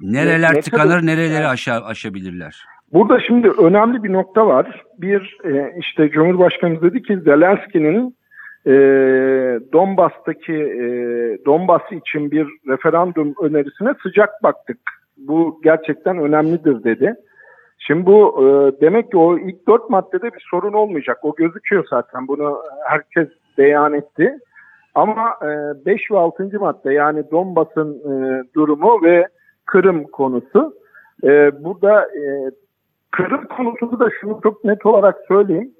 nereler 0.00 0.54
Ne- 0.54 0.60
tıkanır, 0.60 1.06
nereleri 1.06 1.46
aşa, 1.46 1.84
aşabilirler? 1.84 2.64
Burada 2.92 3.20
şimdi 3.20 3.48
önemli 3.48 4.02
bir 4.02 4.12
nokta 4.12 4.46
var. 4.46 4.82
Bir 4.98 5.38
e, 5.44 5.74
işte 5.78 6.10
Cumhurbaşkanımız 6.10 6.82
dedi 6.82 7.02
ki 7.02 7.18
Zelenski'nin 7.24 8.16
e, 8.66 8.72
Donbas'taki 9.72 10.52
e, 10.52 10.86
Donbas 11.46 11.82
için 11.92 12.30
bir 12.30 12.46
referandum 12.68 13.34
önerisine 13.42 13.94
sıcak 14.02 14.30
baktık. 14.42 14.78
Bu 15.16 15.60
gerçekten 15.64 16.18
önemlidir 16.18 16.84
dedi. 16.84 17.14
Şimdi 17.78 18.06
bu 18.06 18.36
e, 18.42 18.80
demek 18.80 19.10
ki 19.10 19.16
o 19.16 19.38
ilk 19.38 19.68
dört 19.68 19.90
maddede 19.90 20.24
bir 20.24 20.46
sorun 20.50 20.72
olmayacak. 20.72 21.18
O 21.22 21.34
gözüküyor 21.34 21.86
zaten. 21.90 22.28
Bunu 22.28 22.62
herkes 22.86 23.28
beyan 23.58 23.94
etti. 23.94 24.38
Ama 24.94 25.34
5 25.86 26.10
ve 26.10 26.18
6. 26.18 26.50
madde 26.60 26.92
yani 26.92 27.30
Donbas'ın 27.30 27.94
e, 27.94 28.42
durumu 28.54 29.02
ve 29.02 29.28
Kırım 29.66 30.04
konusu. 30.04 30.74
E, 31.24 31.64
burada 31.64 32.02
e, 32.02 32.50
Kırım 33.10 33.46
konusunu 33.46 34.00
da 34.00 34.08
şunu 34.20 34.40
çok 34.42 34.64
net 34.64 34.86
olarak 34.86 35.16
söyleyeyim. 35.28 35.70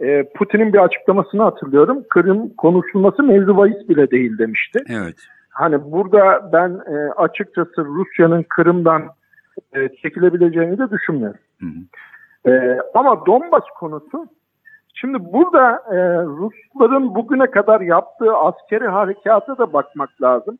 E, 0.00 0.32
Putin'in 0.34 0.72
bir 0.72 0.78
açıklamasını 0.78 1.42
hatırlıyorum. 1.42 2.04
Kırım 2.10 2.54
konuşulması 2.54 3.22
mevzu 3.22 3.56
bahis 3.56 3.88
bile 3.88 4.10
değil 4.10 4.38
demişti. 4.38 4.80
Evet. 4.88 5.16
Hani 5.50 5.92
burada 5.92 6.50
ben 6.52 6.70
e, 6.70 7.12
açıkçası 7.16 7.84
Rusya'nın 7.84 8.42
Kırım'dan 8.42 9.02
e, 9.74 9.88
çekilebileceğini 10.02 10.78
de 10.78 10.90
düşünmüyorum. 10.90 11.40
Hı 11.60 11.66
hı. 11.66 12.50
E, 12.52 12.78
ama 12.94 13.26
Donbas 13.26 13.64
konusu 13.78 14.26
şimdi 14.94 15.32
burada 15.32 15.70
e, 15.70 15.96
Rusların 16.24 17.14
bugüne 17.14 17.46
kadar 17.46 17.80
yaptığı 17.80 18.36
askeri 18.36 18.88
harekata 18.88 19.58
da 19.58 19.72
bakmak 19.72 20.22
lazım. 20.22 20.58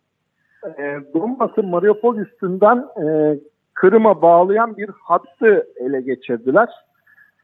E, 0.79 0.99
Donbas'ı 1.15 1.63
Mariupol 1.63 2.17
üstünden 2.17 2.85
e, 3.05 3.37
Kırım'a 3.75 4.23
bağlayan 4.23 4.77
bir 4.77 4.91
hattı 5.03 5.67
ele 5.77 6.01
geçirdiler. 6.01 6.69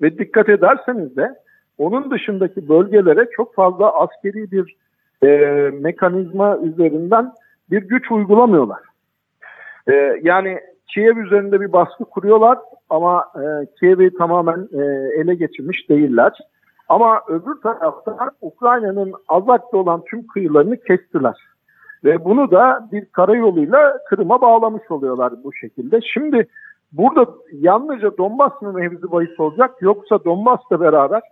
Ve 0.03 0.19
dikkat 0.19 0.49
ederseniz 0.49 1.17
de 1.17 1.35
onun 1.79 2.11
dışındaki 2.11 2.69
bölgelere 2.69 3.29
çok 3.37 3.55
fazla 3.55 4.01
askeri 4.01 4.51
bir 4.51 4.77
e, 5.23 5.29
mekanizma 5.71 6.59
üzerinden 6.59 7.33
bir 7.71 7.83
güç 7.83 8.11
uygulamıyorlar. 8.11 8.81
E, 9.89 10.21
yani 10.23 10.61
Kiev 10.89 11.17
üzerinde 11.17 11.61
bir 11.61 11.73
baskı 11.73 12.05
kuruyorlar 12.05 12.59
ama 12.91 13.25
e, 13.37 13.67
Kiev'i 13.81 14.15
tamamen 14.15 14.69
e, 14.73 14.83
ele 15.21 15.35
geçirmiş 15.35 15.89
değiller. 15.89 16.33
Ama 16.89 17.21
öbür 17.29 17.61
tarafta 17.63 18.31
Ukrayna'nın 18.41 19.13
Azak'ta 19.29 19.77
olan 19.77 20.03
tüm 20.05 20.27
kıyılarını 20.27 20.77
kestiler. 20.77 21.37
Ve 22.05 22.25
bunu 22.25 22.51
da 22.51 22.89
bir 22.93 23.05
karayoluyla 23.05 23.99
Kırım'a 24.09 24.41
bağlamış 24.41 24.91
oluyorlar 24.91 25.33
bu 25.45 25.53
şekilde. 25.53 26.01
Şimdi 26.01 26.47
burada 26.93 27.27
yalnızca 27.53 28.17
Donbas 28.19 28.63
mı 28.63 28.73
mevzu 28.73 29.13
bahis 29.13 29.41
olacak 29.41 29.71
yoksa 29.81 30.25
Donbas'la 30.25 30.81
beraber 30.81 31.23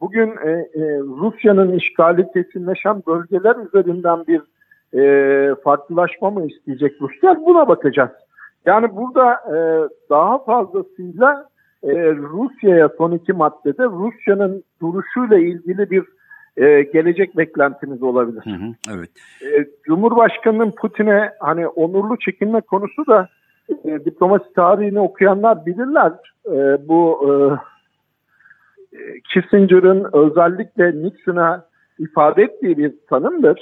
bugün 0.00 0.28
e, 0.28 0.50
e, 0.50 0.98
Rusya'nın 0.98 1.72
işgali 1.72 2.32
kesinleşen 2.32 3.02
bölgeler 3.06 3.56
üzerinden 3.66 4.24
bir 4.26 4.42
e, 4.94 5.54
farklılaşma 5.54 6.30
mı 6.30 6.46
isteyecek 6.46 6.92
Rusya? 7.00 7.36
Buna 7.46 7.68
bakacağız. 7.68 8.10
Yani 8.66 8.96
burada 8.96 9.32
e, 9.32 9.56
daha 10.10 10.44
fazlasıyla 10.44 11.48
e, 11.82 12.14
Rusya'ya 12.14 12.88
son 12.98 13.12
iki 13.12 13.32
maddede 13.32 13.84
Rusya'nın 13.84 14.64
duruşuyla 14.80 15.38
ilgili 15.38 15.90
bir 15.90 16.04
e, 16.56 16.82
gelecek 16.82 17.36
beklentimiz 17.36 18.02
olabilir. 18.02 18.42
Hı 18.44 18.50
hı, 18.50 18.96
evet. 18.96 19.10
E, 19.42 19.66
Cumhurbaşkanının 19.82 20.70
Putin'e 20.70 21.32
hani 21.40 21.68
onurlu 21.68 22.18
çekilme 22.18 22.60
konusu 22.60 23.06
da 23.06 23.28
e, 23.84 24.04
diplomasi 24.04 24.52
tarihini 24.52 25.00
okuyanlar 25.00 25.66
bilirler. 25.66 26.12
E, 26.46 26.88
bu 26.88 27.20
e, 27.26 27.32
Kissinger'ın 29.32 30.06
özellikle 30.12 31.02
Nixon'a 31.02 31.64
ifade 31.98 32.42
ettiği 32.42 32.78
bir 32.78 32.94
tanımdır. 33.08 33.60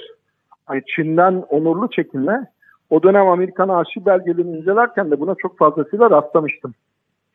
Hani 0.65 0.81
Çin'den 0.95 1.33
onurlu 1.33 1.89
çekilme. 1.89 2.47
O 2.89 3.03
dönem 3.03 3.27
Amerikan 3.27 3.69
arşiv 3.69 4.05
belgelerini 4.05 4.57
incelerken 4.57 5.11
de 5.11 5.19
buna 5.19 5.35
çok 5.35 5.57
fazlasıyla 5.57 6.09
rastlamıştım. 6.09 6.73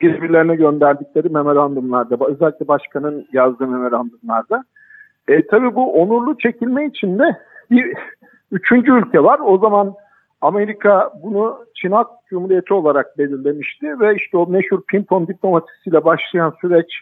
Birbirlerine 0.00 0.56
gönderdikleri 0.56 1.28
memorandumlarda, 1.28 2.26
özellikle 2.26 2.68
başkanın 2.68 3.26
yazdığı 3.32 3.66
memorandumlarda. 3.66 4.64
E, 5.28 5.46
tabii 5.46 5.74
bu 5.74 6.02
onurlu 6.02 6.38
çekilme 6.38 6.86
için 6.86 7.18
de 7.18 7.36
bir 7.70 7.96
üçüncü 8.52 8.92
ülke 8.92 9.24
var. 9.24 9.40
O 9.44 9.58
zaman 9.58 9.94
Amerika 10.40 11.12
bunu 11.22 11.58
Çin 11.74 11.90
Halk 11.90 12.08
Cumhuriyeti 12.30 12.74
olarak 12.74 13.18
belirlemişti 13.18 14.00
ve 14.00 14.14
işte 14.14 14.36
o 14.36 14.46
meşhur 14.46 14.82
pimpon 14.88 15.26
diplomasisiyle 15.26 16.04
başlayan 16.04 16.54
süreç 16.60 17.00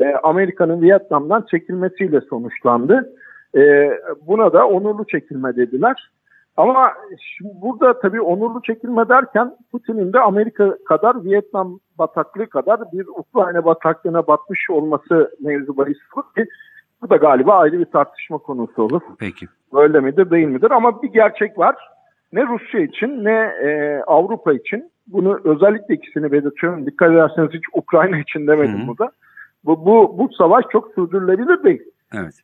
e, 0.00 0.14
Amerika'nın 0.22 0.82
Vietnam'dan 0.82 1.46
çekilmesiyle 1.50 2.20
sonuçlandı. 2.20 3.12
E, 3.56 3.90
buna 4.26 4.52
da 4.52 4.68
onurlu 4.68 5.06
çekilme 5.06 5.56
dediler. 5.56 6.10
Ama 6.58 6.92
şimdi 7.20 7.52
burada 7.62 8.00
tabii 8.00 8.20
onurlu 8.20 8.62
çekilme 8.62 9.08
derken 9.08 9.56
Putin'in 9.72 10.12
de 10.12 10.20
Amerika 10.20 10.76
kadar 10.84 11.24
Vietnam 11.24 11.80
bataklığı 11.98 12.48
kadar 12.48 12.80
bir 12.92 13.06
Ukrayna 13.06 13.64
bataklığına 13.64 14.26
batmış 14.26 14.70
olması 14.70 15.30
mevzu 15.40 15.76
bahis 15.76 15.98
ki 16.36 16.46
bu 17.02 17.10
da 17.10 17.16
galiba 17.16 17.54
ayrı 17.54 17.78
bir 17.78 17.84
tartışma 17.84 18.38
konusu 18.38 18.82
olur. 18.82 19.00
Peki. 19.18 19.46
Öyle 19.72 20.00
midir 20.00 20.30
değil 20.30 20.46
midir 20.46 20.70
ama 20.70 21.02
bir 21.02 21.08
gerçek 21.08 21.58
var. 21.58 21.76
Ne 22.32 22.46
Rusya 22.46 22.80
için 22.80 23.24
ne 23.24 23.54
e, 23.62 24.00
Avrupa 24.06 24.52
için 24.52 24.90
bunu 25.06 25.40
özellikle 25.44 25.94
ikisini 25.94 26.32
belirtiyorum. 26.32 26.86
Dikkat 26.86 27.10
ederseniz 27.10 27.50
hiç 27.52 27.64
Ukrayna 27.72 28.18
için 28.18 28.46
demedim 28.46 28.78
Hı 28.78 28.82
hı. 28.82 28.88
burada. 28.88 29.12
Bu, 29.64 29.86
bu, 29.86 30.18
bu 30.18 30.28
savaş 30.38 30.64
çok 30.72 30.94
sürdürülebilir 30.94 31.64
değil. 31.64 31.82
Evet. 32.14 32.34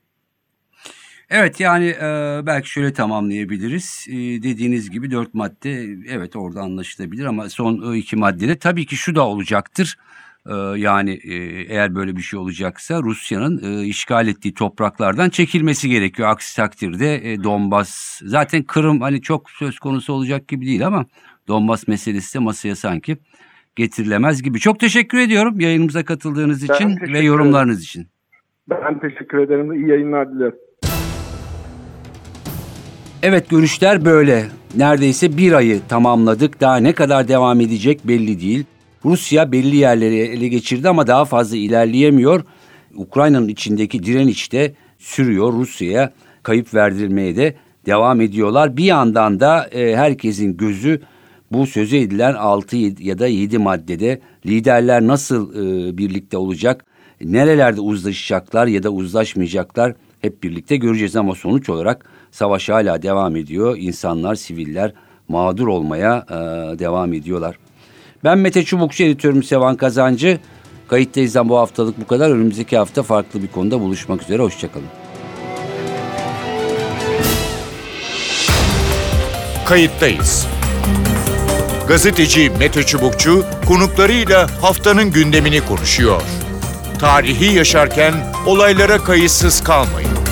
Evet 1.30 1.60
yani 1.60 1.86
e, 1.88 2.40
belki 2.46 2.70
şöyle 2.70 2.92
tamamlayabiliriz. 2.92 4.06
E, 4.08 4.14
dediğiniz 4.42 4.90
gibi 4.90 5.10
dört 5.10 5.34
madde 5.34 5.70
evet 6.08 6.36
orada 6.36 6.60
anlaşılabilir 6.60 7.24
ama 7.24 7.48
son 7.48 7.94
e, 7.94 7.98
iki 7.98 8.16
maddede 8.16 8.58
tabii 8.58 8.86
ki 8.86 8.96
şu 8.96 9.14
da 9.14 9.26
olacaktır. 9.26 9.96
E, 10.46 10.54
yani 10.76 11.10
e, 11.24 11.34
eğer 11.74 11.94
böyle 11.94 12.16
bir 12.16 12.22
şey 12.22 12.40
olacaksa 12.40 13.02
Rusya'nın 13.02 13.80
e, 13.82 13.84
işgal 13.86 14.28
ettiği 14.28 14.54
topraklardan 14.54 15.30
çekilmesi 15.30 15.88
gerekiyor. 15.88 16.28
Aksi 16.28 16.56
takdirde 16.56 17.32
e, 17.32 17.44
Donbas 17.44 18.20
zaten 18.24 18.62
Kırım 18.62 19.00
hani 19.00 19.22
çok 19.22 19.50
söz 19.50 19.78
konusu 19.78 20.12
olacak 20.12 20.48
gibi 20.48 20.66
değil 20.66 20.86
ama 20.86 21.06
Donbas 21.48 21.88
meselesi 21.88 22.34
de 22.34 22.38
masaya 22.38 22.76
sanki 22.76 23.16
getirilemez 23.76 24.42
gibi. 24.42 24.58
Çok 24.58 24.80
teşekkür 24.80 25.18
ediyorum 25.18 25.60
yayınımıza 25.60 26.04
katıldığınız 26.04 26.68
Ben 26.68 26.74
için 26.74 26.88
ve 27.00 27.04
ederim. 27.10 27.26
yorumlarınız 27.26 27.82
için. 27.84 28.06
Ben 28.70 29.00
teşekkür 29.00 29.38
ederim. 29.38 29.72
İyi 29.72 29.88
yayınlar 29.88 30.34
dilerim. 30.34 30.54
Evet 33.26 33.50
görüşler 33.50 34.04
böyle. 34.04 34.46
Neredeyse 34.76 35.36
bir 35.36 35.52
ayı 35.52 35.80
tamamladık. 35.88 36.60
Daha 36.60 36.76
ne 36.76 36.92
kadar 36.92 37.28
devam 37.28 37.60
edecek 37.60 38.08
belli 38.08 38.40
değil. 38.40 38.64
Rusya 39.04 39.52
belli 39.52 39.76
yerleri 39.76 40.16
ele 40.16 40.48
geçirdi 40.48 40.88
ama 40.88 41.06
daha 41.06 41.24
fazla 41.24 41.56
ilerleyemiyor. 41.56 42.44
Ukrayna'nın 42.94 43.48
içindeki 43.48 44.02
direniş 44.02 44.52
de 44.52 44.74
sürüyor. 44.98 45.52
Rusya'ya 45.52 46.12
kayıp 46.42 46.74
verdirmeye 46.74 47.36
de 47.36 47.54
devam 47.86 48.20
ediyorlar. 48.20 48.76
Bir 48.76 48.84
yandan 48.84 49.40
da 49.40 49.68
e, 49.72 49.96
herkesin 49.96 50.56
gözü 50.56 51.00
bu 51.52 51.66
sözü 51.66 51.96
edilen 51.96 52.34
6 52.34 52.76
ya 52.76 53.18
da 53.18 53.26
7 53.26 53.58
maddede 53.58 54.20
liderler 54.46 55.06
nasıl 55.06 55.54
e, 55.54 55.98
birlikte 55.98 56.36
olacak, 56.36 56.84
nerelerde 57.20 57.80
uzlaşacaklar 57.80 58.66
ya 58.66 58.82
da 58.82 58.90
uzlaşmayacaklar 58.90 59.94
hep 60.20 60.42
birlikte 60.42 60.76
göreceğiz 60.76 61.16
ama 61.16 61.34
sonuç 61.34 61.68
olarak 61.68 62.13
savaş 62.34 62.68
hala 62.68 63.02
devam 63.02 63.36
ediyor. 63.36 63.76
İnsanlar, 63.78 64.34
siviller 64.34 64.92
mağdur 65.28 65.66
olmaya 65.66 66.26
e, 66.30 66.34
devam 66.78 67.12
ediyorlar. 67.12 67.58
Ben 68.24 68.38
Mete 68.38 68.64
Çubukçu, 68.64 69.04
editörüm 69.04 69.42
Sevan 69.42 69.76
Kazancı. 69.76 70.38
Kayıttayızdan 70.88 71.48
bu 71.48 71.58
haftalık 71.58 72.00
bu 72.00 72.06
kadar. 72.06 72.30
Önümüzdeki 72.30 72.76
hafta 72.76 73.02
farklı 73.02 73.42
bir 73.42 73.48
konuda 73.48 73.80
buluşmak 73.80 74.22
üzere. 74.22 74.42
Hoşçakalın. 74.42 74.86
Kayıttayız. 79.66 80.46
Gazeteci 81.88 82.50
Mete 82.58 82.82
Çubukçu 82.82 83.44
konuklarıyla 83.68 84.62
haftanın 84.62 85.10
gündemini 85.10 85.60
konuşuyor. 85.60 86.22
Tarihi 86.98 87.56
yaşarken 87.56 88.14
olaylara 88.46 88.98
kayıtsız 88.98 89.64
kalmayın. 89.64 90.23